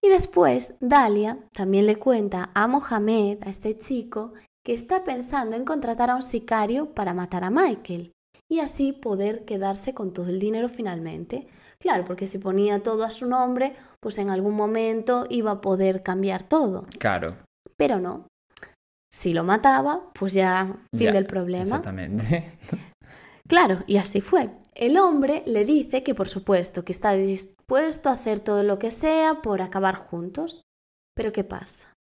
[0.00, 4.34] Y después Dalia también le cuenta a Mohamed, a este chico,
[4.64, 8.12] que está pensando en contratar a un sicario para matar a Michael
[8.50, 11.48] y así poder quedarse con todo el dinero finalmente.
[11.78, 16.02] Claro, porque si ponía todo a su nombre, pues en algún momento iba a poder
[16.02, 16.86] cambiar todo.
[16.98, 17.36] Claro.
[17.76, 18.26] Pero no.
[19.12, 21.76] Si lo mataba, pues ya fin Ya, del problema.
[21.76, 22.58] Exactamente.
[23.48, 24.50] Claro, y así fue.
[24.74, 28.90] El hombre le dice que por supuesto que está dispuesto a hacer todo lo que
[28.90, 30.62] sea por acabar juntos.
[31.14, 31.92] Pero ¿qué pasa?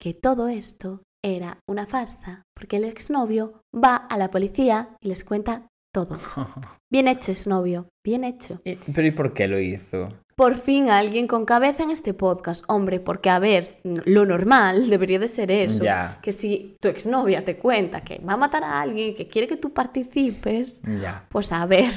[0.00, 5.24] Que todo esto era una farsa, porque el exnovio va a la policía y les
[5.24, 6.16] cuenta todo.
[6.90, 8.60] Bien hecho, exnovio, bien hecho.
[8.64, 10.08] Y- Pero ¿y por qué lo hizo?
[10.34, 12.64] Por fin alguien con cabeza en este podcast.
[12.68, 15.84] Hombre, porque a ver, lo normal debería de ser eso.
[15.84, 16.18] Ya.
[16.22, 19.46] Que si tu exnovia te cuenta que va a matar a alguien y que quiere
[19.46, 21.26] que tú participes, Ya.
[21.28, 21.92] pues a ver.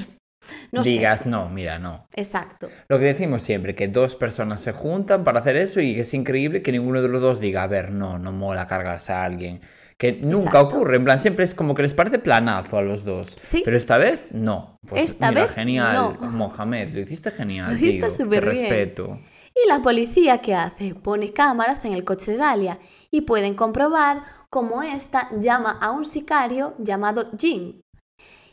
[0.71, 0.91] No sé.
[0.91, 2.05] Digas, no, mira, no.
[2.13, 2.69] Exacto.
[2.89, 6.13] Lo que decimos siempre, que dos personas se juntan para hacer eso y que es
[6.13, 9.61] increíble que ninguno de los dos diga, a ver, no, no mola cargarse a alguien.
[9.97, 10.75] Que nunca Exacto.
[10.77, 13.37] ocurre, en plan, siempre es como que les parece planazo a los dos.
[13.43, 13.61] Sí.
[13.63, 14.77] Pero esta vez, no.
[14.87, 16.31] Pues Esta mira, vez, genial, no.
[16.31, 18.07] Mohamed, lo hiciste genial, Lo tío.
[18.07, 18.41] Te bien.
[18.41, 19.19] respeto.
[19.55, 20.95] ¿Y la policía qué hace?
[20.95, 22.79] Pone cámaras en el coche de Dalia
[23.09, 27.79] y pueden comprobar cómo ésta llama a un sicario llamado Jim.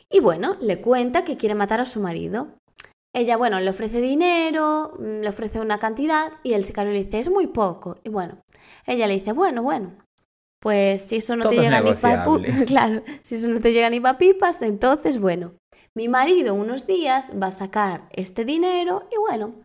[0.09, 2.55] Y bueno, le cuenta que quiere matar a su marido.
[3.13, 7.19] Ella, bueno, le ofrece dinero, mm, le ofrece una cantidad y el sicario le dice,
[7.19, 7.97] es muy poco.
[8.05, 8.41] Y bueno,
[8.87, 9.91] ella le dice, bueno, bueno,
[10.63, 12.65] pues si eso no te Todo llega ni pa' pu- negociable.
[12.65, 15.53] claro, si eso no te llega ni pa' pipas, entonces bueno,
[15.95, 19.61] mi marido unos días va a sacar este dinero y bueno,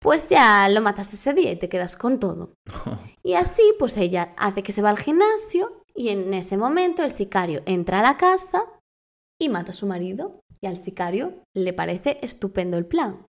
[0.00, 2.54] pues ya lo matas ese día y te quedas con todo.
[3.22, 7.10] Y así, pues ella hace que se va al gimnasio y en ese momento el
[7.10, 8.62] sicario entra a la casa
[9.40, 10.38] y mata a su marido.
[10.62, 13.26] Y al sicario le parece estupendo el plan.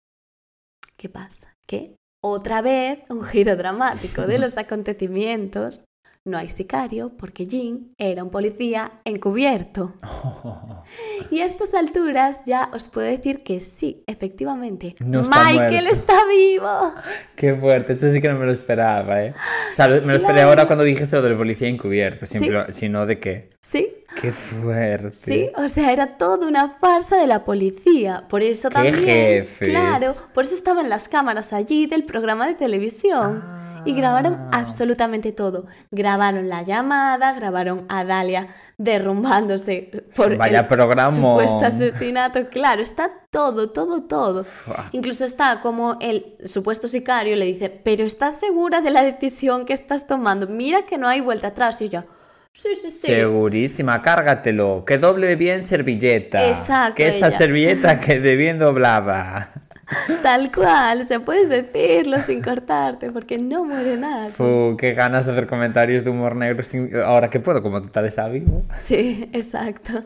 [0.97, 1.53] ¿Qué pasa?
[1.65, 5.85] Que otra vez un giro dramático de los acontecimientos.
[6.27, 9.93] No hay sicario porque Jim era un policía encubierto.
[11.31, 14.95] Y a estas alturas ya os puedo decir que sí, efectivamente.
[15.03, 15.89] No está Michael muerto.
[15.91, 16.93] está vivo.
[17.35, 19.33] Qué fuerte, eso sí que no me lo esperaba, ¿eh?
[19.71, 20.49] O sea, me lo esperé Claro.
[20.49, 22.37] ahora cuando dijiste lo del policía encubierto, Sí.
[22.39, 23.49] siempre, si no, ¿de qué?
[23.61, 23.89] Sí,
[24.21, 25.13] Qué fuerte.
[25.15, 28.25] sí, o sea, era toda una farsa de la policía.
[28.29, 29.69] Por eso ¡Qué también, jefes!
[29.69, 33.43] claro, por eso estaban las cámaras allí del programa de televisión.
[33.85, 34.49] Y grabaron Ah.
[34.53, 35.67] absolutamente todo.
[35.91, 42.49] Grabaron la llamada, grabaron a Dalia derrumbándose por Vaya el supuesto asesinato.
[42.49, 44.43] Claro, está todo, todo, todo.
[44.43, 44.89] Fua.
[44.91, 49.73] Incluso está como el supuesto sicario le dice, pero ¿estás segura de la decisión que
[49.73, 50.47] estás tomando?
[50.47, 51.81] Mira que no hay vuelta atrás.
[51.81, 52.03] Y yo,
[52.51, 53.07] sí, sí, sí.
[53.07, 54.83] Segurísima, cárgatelo.
[54.85, 56.47] Que doble bien servilleta.
[56.49, 57.37] Exacto, Que esa ella.
[57.37, 59.49] servilleta que de bien doblaba.
[60.23, 64.29] Tal cual, o sea, puedes decirlo sin cortarte porque no muere nada.
[64.29, 68.05] Fu, qué ganas de hacer comentarios de humor negro sin- ahora que puedo, como total
[68.05, 68.63] está vivo.
[68.83, 70.03] Sí, exacto.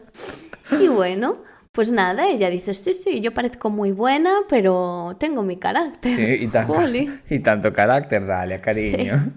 [0.79, 1.37] Y bueno,
[1.71, 6.15] pues nada, ella dice, sí, sí, yo parezco muy buena, pero tengo mi carácter.
[6.15, 7.21] Sí, y, tan- Jolín.
[7.29, 9.31] y tanto carácter, dale, cariño.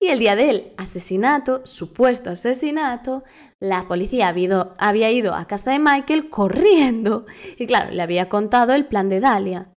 [0.00, 3.24] Y el día del asesinato, supuesto asesinato,
[3.58, 7.26] la policía había ido, había ido a casa de Michael corriendo.
[7.58, 9.72] Y claro, le había contado el plan de Dalia.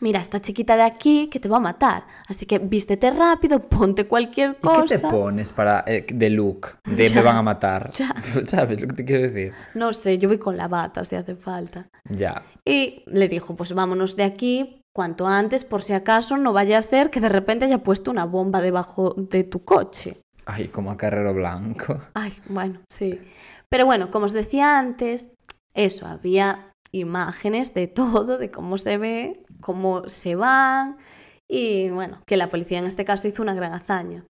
[0.00, 2.06] Mira, esta chiquita de aquí que te va a matar.
[2.26, 4.84] Así que vístete rápido, ponte cualquier ¿Y cosa.
[4.96, 6.78] qué te pones para eh, de look?
[6.84, 7.92] De Ya, me van a matar.
[7.92, 8.12] ya.
[8.48, 9.52] ¿Sabes lo que te quiero decir?
[9.74, 11.88] No sé, yo voy con la bata si hace falta.
[12.08, 12.42] Ya.
[12.64, 16.82] Y le dijo, pues vámonos de aquí cuanto antes, por si acaso no vaya a
[16.82, 20.20] ser que de repente haya puesto una bomba debajo de tu coche.
[20.44, 21.98] Ay, como a Carrero Blanco.
[22.14, 23.20] Ay, bueno, sí.
[23.68, 25.34] Pero bueno, como os decía antes,
[25.74, 30.98] eso, había imágenes de todo, de cómo se ve, cómo se van
[31.48, 34.24] y bueno, que la policía en este caso hizo una gran hazaña.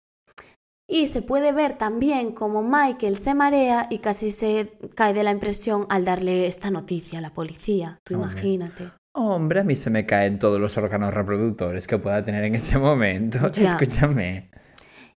[0.88, 5.32] Y se puede ver también cómo Michael se marea y casi se cae de la
[5.32, 8.00] impresión al darle esta noticia a la policía.
[8.04, 8.92] Tú imagínate.
[9.14, 12.78] Hombre, a mí se me caen todos los órganos reproductores que pueda tener en ese
[12.78, 13.40] momento.
[13.54, 13.70] Ya.
[13.70, 14.50] Escúchame.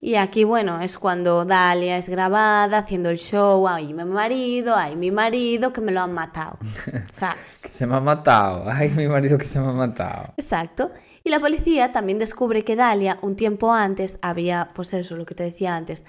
[0.03, 4.95] Y aquí, bueno, es cuando Dalia es grabada haciendo el show, ay, mi marido, ay,
[4.95, 6.57] mi marido, que me lo han matado,
[7.11, 7.61] ¿sabes?
[7.61, 8.63] Que se me ha matado.
[8.67, 10.33] Ay, mi marido que se me ha matado.
[10.37, 10.89] Exacto.
[11.23, 15.35] Y la policía también descubre que Dalia, un tiempo antes, había, pues eso, lo que
[15.35, 16.03] te decía antes,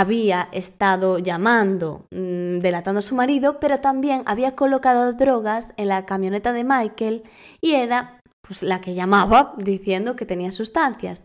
[0.00, 6.04] había estado llamando mm, delatando a su marido, pero también había colocado drogas en la
[6.06, 7.22] camioneta de Michael
[7.60, 11.24] y era pues, la que llamaba diciendo que tenía sustancias.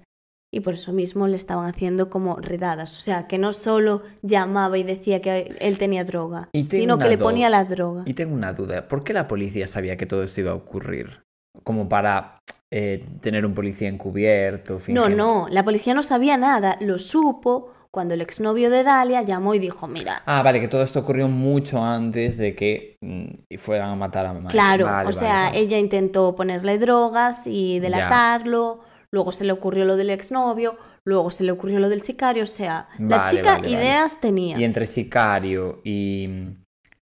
[0.54, 2.98] Y por eso mismo le estaban haciendo como redadas.
[2.98, 7.18] O sea, que no solo llamaba y decía que él tenía droga, sino que le
[7.18, 8.04] ponía la droga.
[8.06, 11.22] Y tengo una duda, ¿por qué la policía sabía que todo esto iba a ocurrir?
[11.64, 12.38] Como para
[12.70, 17.72] eh, tener un policía encubierto, No, fingir- no, la policía no sabía nada, lo supo
[17.92, 21.28] cuando el exnovio de Dalia llamó y dijo, mira, Ah, vale, que todo esto ocurrió
[21.28, 24.50] mucho antes de que mm, fueran a matar a mamá.
[24.50, 25.60] claro, Vale, o sea, vale.
[25.60, 27.82] ella intentó ponerle drogas y Ya.
[27.82, 28.80] delatarlo,
[29.12, 32.46] luego se le ocurrió lo del exnovio, luego se le ocurrió lo del sicario, o
[32.48, 33.70] sea, la chica vale, vale.
[33.72, 34.58] ideas tenía.
[34.58, 36.30] Y entre sicario y,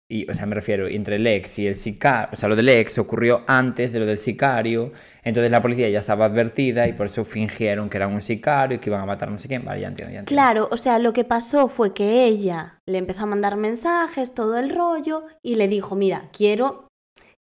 [0.07, 2.69] y, o sea, me refiero, entre el ex y el sicario, o sea, lo del
[2.69, 4.91] ex ocurrió antes de lo del sicario,
[5.25, 8.79] entonces la policía ya estaba advertida y por eso fingieron que era un sicario y
[8.79, 9.65] que iban a matar no sé quién.
[9.65, 10.41] Vale, ya entiendo, ya entiendo.
[10.41, 14.57] Claro, o sea, lo que pasó fue que ella le empezó a mandar mensajes, todo
[14.57, 16.87] el rollo, y le dijo, mira, quiero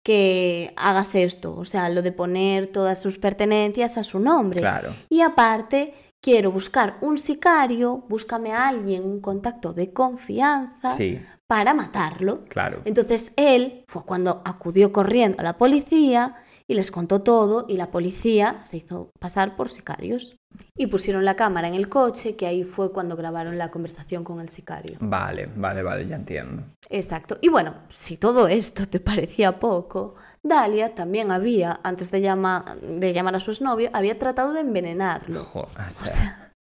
[0.04, 4.60] que hagas esto, o sea, lo de poner todas sus pertenencias a su nombre.
[4.60, 4.94] Claro.
[5.10, 11.74] Y aparte, quiero buscar un sicario, búscame a alguien, un contacto de confianza Sí, para
[11.74, 12.46] matarlo.
[12.50, 12.82] claro.
[12.86, 16.36] Entonces él fue cuando acudió corriendo a la policía
[16.74, 20.36] y les contó todo y la policía se hizo pasar por sicarios.
[20.76, 24.40] Y pusieron la cámara en el coche, que ahí fue cuando grabaron la conversación con
[24.40, 24.98] el sicario.
[25.00, 26.64] Vale, vale, vale, ya entiendo.
[26.90, 27.38] Exacto.
[27.42, 33.14] Y bueno, si todo esto te parecía poco, Dalia también había, antes de, llama- de
[33.14, 35.44] llamar a su exnovio, había tratado de envenenarlo.
[35.46, 36.54] Jo, o sea,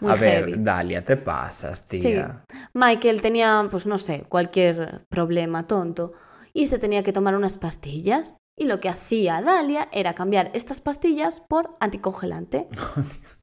[0.00, 0.62] muy a ver.
[0.62, 2.44] Dalia, te pasas, tía.
[2.74, 6.12] Michael tenía, pues no sé, cualquier problema tonto
[6.52, 8.36] y se tenía que tomar unas pastillas.
[8.58, 12.68] Y lo que hacía Dalia era cambiar estas pastillas por anticongelante.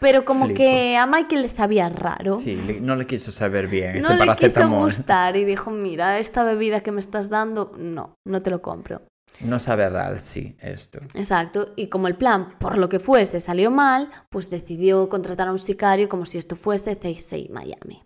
[0.00, 0.58] Pero como Flipo.
[0.58, 2.38] que a Michael le sabía raro.
[2.38, 6.44] Sí, no le quiso saber bien no ese le quiso gustar y dijo, mira, esta
[6.44, 9.02] bebida que me estás dando, no, no te lo compro.
[9.40, 11.00] No sabe a dar, sí, esto.
[11.14, 15.52] Exacto, y como el plan, por lo que fuese, salió mal, pues decidió contratar a
[15.52, 18.04] un sicario como si esto fuese CSI Miami.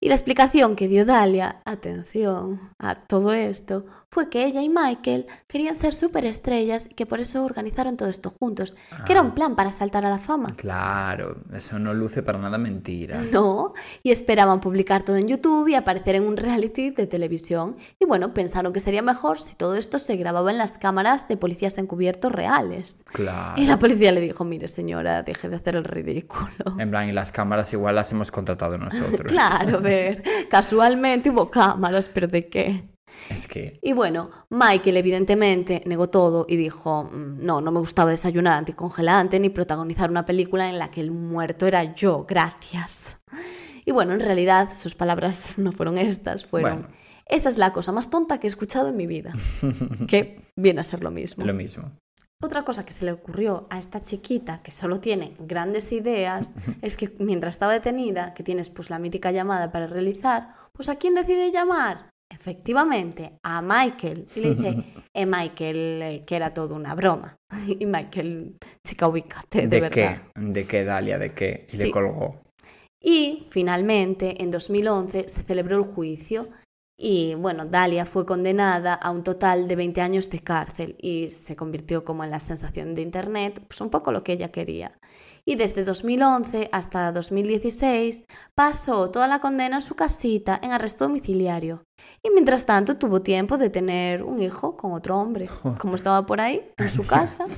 [0.00, 5.26] Y la explicación que dio Dalia, atención a todo esto, fue que ella y Michael
[5.46, 9.56] querían ser superestrellas y que por eso organizaron todo esto juntos, que era un plan
[9.56, 10.54] para saltar a la fama.
[10.56, 13.20] Claro, eso no luce para nada mentira.
[13.30, 17.76] No, y esperaban publicar todo en YouTube y aparecer en un reality de televisión.
[17.98, 21.36] Y bueno, pensaron que sería mejor si todo esto se grababa en las cámaras de
[21.36, 23.04] policías encubiertos reales.
[23.12, 23.60] Claro.
[23.60, 26.48] Y la policía le dijo, mire señora, deje de hacer el ridículo.
[26.78, 29.32] En plan, y las cámaras igual las hemos contratado nosotros.
[29.36, 32.95] Claro, a ver, casualmente hubo cámaras, pero ¿de qué?
[33.30, 38.10] Es que, Y bueno, Michael evidentemente negó todo y dijo, "Mm, no, no me gustaba
[38.10, 43.18] desayunar anticongelante ni protagonizar una película en la que el muerto era yo, gracias.
[43.84, 46.94] Y bueno, en realidad sus palabras no fueron estas, fueron, Bueno.
[47.26, 49.32] esa es la cosa más tonta que he escuchado en mi vida,
[50.08, 51.44] que viene a ser lo mismo.
[51.44, 51.90] lo mismo.
[52.42, 56.96] Otra cosa que se le ocurrió a esta chiquita, que solo tiene grandes ideas, es
[56.96, 61.14] que mientras estaba detenida, que tienes pues la mítica llamada para realizar, pues ¿a quién
[61.14, 62.10] decide llamar?
[62.28, 64.26] Efectivamente, a Michael.
[64.34, 64.76] Y le dice,
[65.14, 67.36] eh, Michael, eh, que era todo una broma.
[67.78, 68.56] Y Michael,
[68.86, 70.22] chica, ubícate, de, ¿De, verdad.
[70.34, 70.40] qué?
[70.40, 71.18] ¿De qué, Dalia?
[71.18, 71.66] ¿De qué?
[71.68, 71.78] Y Sí.
[71.78, 72.40] le colgó.
[73.00, 76.48] Y finalmente, en 2011, se celebró el juicio
[76.98, 81.54] y, bueno, Dalia fue condenada a un total de 20 años de cárcel y se
[81.54, 84.98] convirtió como en la sensación de Internet, pues un poco lo que ella quería.
[85.48, 88.24] Y desde 2011 hasta 2016
[88.54, 91.84] pasó toda la condena en su casita en arresto domiciliario.
[92.22, 96.40] Y mientras tanto tuvo tiempo de tener un hijo con otro hombre, como estaba por
[96.40, 97.44] ahí, en su casa.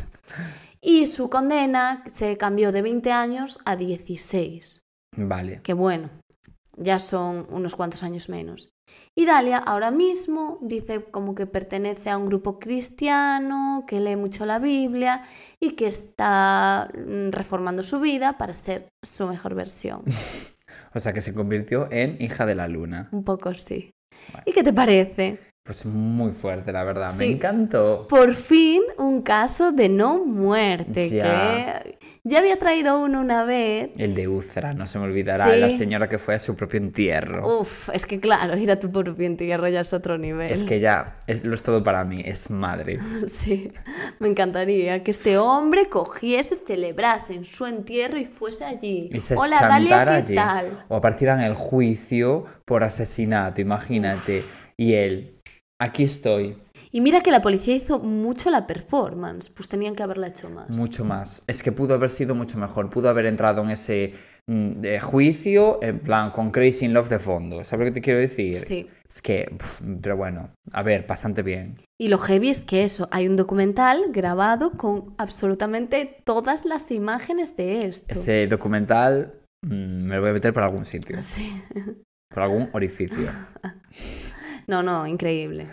[0.81, 4.83] Y su condena se cambió de 20 años a 16
[5.17, 5.61] Vale.
[5.63, 6.09] que bueno,
[6.77, 8.71] ya son unos cuantos años menos.
[9.15, 14.47] Y Dalia ahora mismo dice como que pertenece a un grupo cristiano, que lee mucho
[14.47, 15.25] la Biblia
[15.59, 20.03] y que está mm, reformando su vida para ser su mejor versión.
[20.95, 23.11] O sea que se convirtió en hija de la luna.
[23.13, 23.91] Un poco sí.
[24.33, 24.45] Bueno.
[24.47, 25.39] ¿Y qué te parece?
[25.69, 27.13] Pues muy fuerte, la verdad.
[27.13, 28.07] Me encantó.
[28.09, 31.83] Por fin un caso de no muerte, Ya.
[31.83, 33.91] que ya había traído uno una vez.
[33.99, 35.47] El de Uzra, no se me olvidará.
[35.53, 35.61] Sí.
[35.61, 37.61] La señora que fue a su propio entierro.
[37.61, 40.51] Uf, es que claro, ir a tu propio entierro ya es otro nivel.
[40.51, 42.23] Es que ya es, lo es todo para mí.
[42.25, 42.99] Es madre.
[43.27, 43.71] Sí,
[44.21, 49.11] me encantaría que este hombre cogiese, celebrase en su entierro y fuese allí.
[49.13, 50.35] Y se Hola, Dalia, ¿qué allí.
[50.35, 50.85] tal?
[50.89, 54.45] O partieran el juicio por asesinato, imagínate.
[54.81, 55.38] Y él,
[55.81, 56.57] aquí estoy,
[56.91, 60.69] Y mira que la policía hizo mucho la performance, pues tenían que haberla hecho más.
[60.71, 61.43] mucho más.
[61.47, 62.89] Es que pudo haber sido mucho mejor.
[62.91, 64.15] Pudo haber entrado en ese
[64.47, 67.63] mm, de juicio, en plan, con Crazy in Love de fondo.
[67.65, 68.61] ¿Sabes lo que te quiero decir?
[68.61, 68.89] Sí.
[69.07, 69.55] Es que,
[70.01, 71.77] pero bueno, a ver, bastante bien.
[72.01, 77.57] Y lo heavy es que eso, hay un documental grabado con absolutamente todas las imágenes
[77.57, 78.15] de esto.
[78.15, 81.53] Ese documental mm, me lo voy a meter por algún sitio, Sí.
[82.31, 83.29] por algún orificio.
[84.69, 85.67] No, no, increíble.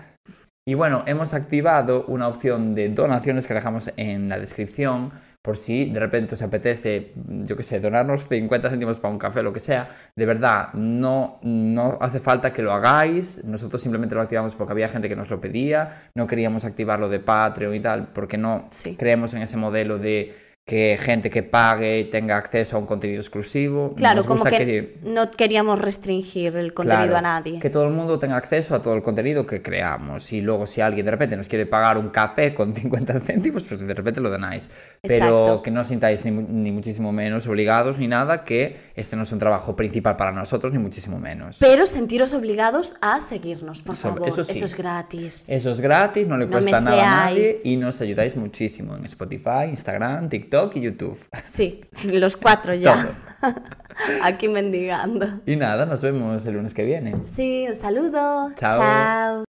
[0.67, 5.11] Y bueno, hemos activado una opción de donaciones que dejamos en la descripción
[5.43, 9.41] por si de repente os apetece, yo qué sé, donarnos 50 céntimos para un café
[9.41, 9.89] o lo que sea.
[10.15, 13.43] De verdad, no, no hace falta que lo hagáis.
[13.45, 16.09] Nosotros simplemente lo activamos porque había gente que nos lo pedía.
[16.15, 18.95] No queríamos activarlo de Patreon y tal porque no Sí.
[18.95, 20.33] creemos en ese modelo de
[20.65, 23.93] que gente que pague tenga acceso a un contenido exclusivo.
[23.95, 27.59] Claro, Nos como gusta que no queríamos restringir el contenido Claro, a nadie.
[27.59, 30.33] Que todo el mundo tenga acceso a todo el contenido que creamos.
[30.33, 33.79] Y luego, si alguien de repente nos quiere pagar un café con 50 céntimos, pues
[33.79, 34.71] de repente lo donáis.
[35.03, 35.61] Pero Exacto.
[35.61, 39.21] que no os sintáis ni, mu- ni muchísimo menos obligados ni nada, que este no
[39.21, 41.57] es un trabajo principal para nosotros, ni muchísimo menos.
[41.59, 44.27] Pero sentiros obligados a seguirnos, por favor.
[44.27, 44.63] eso sí.
[44.63, 45.47] es gratis.
[45.47, 49.05] Eso es gratis, no le No cuesta nada a nadie y nos ayudáis muchísimo en
[49.05, 51.19] Spotify, Instagram, TikTok y YouTube.
[51.43, 52.95] Sí, los cuatro ya.
[53.41, 53.53] Todo.
[54.23, 55.41] Aquí mendigando.
[55.45, 57.15] Y nada, nos vemos el lunes que viene.
[57.23, 58.51] Sí, un saludo.
[58.55, 58.79] Chao.
[58.79, 59.43] Chao.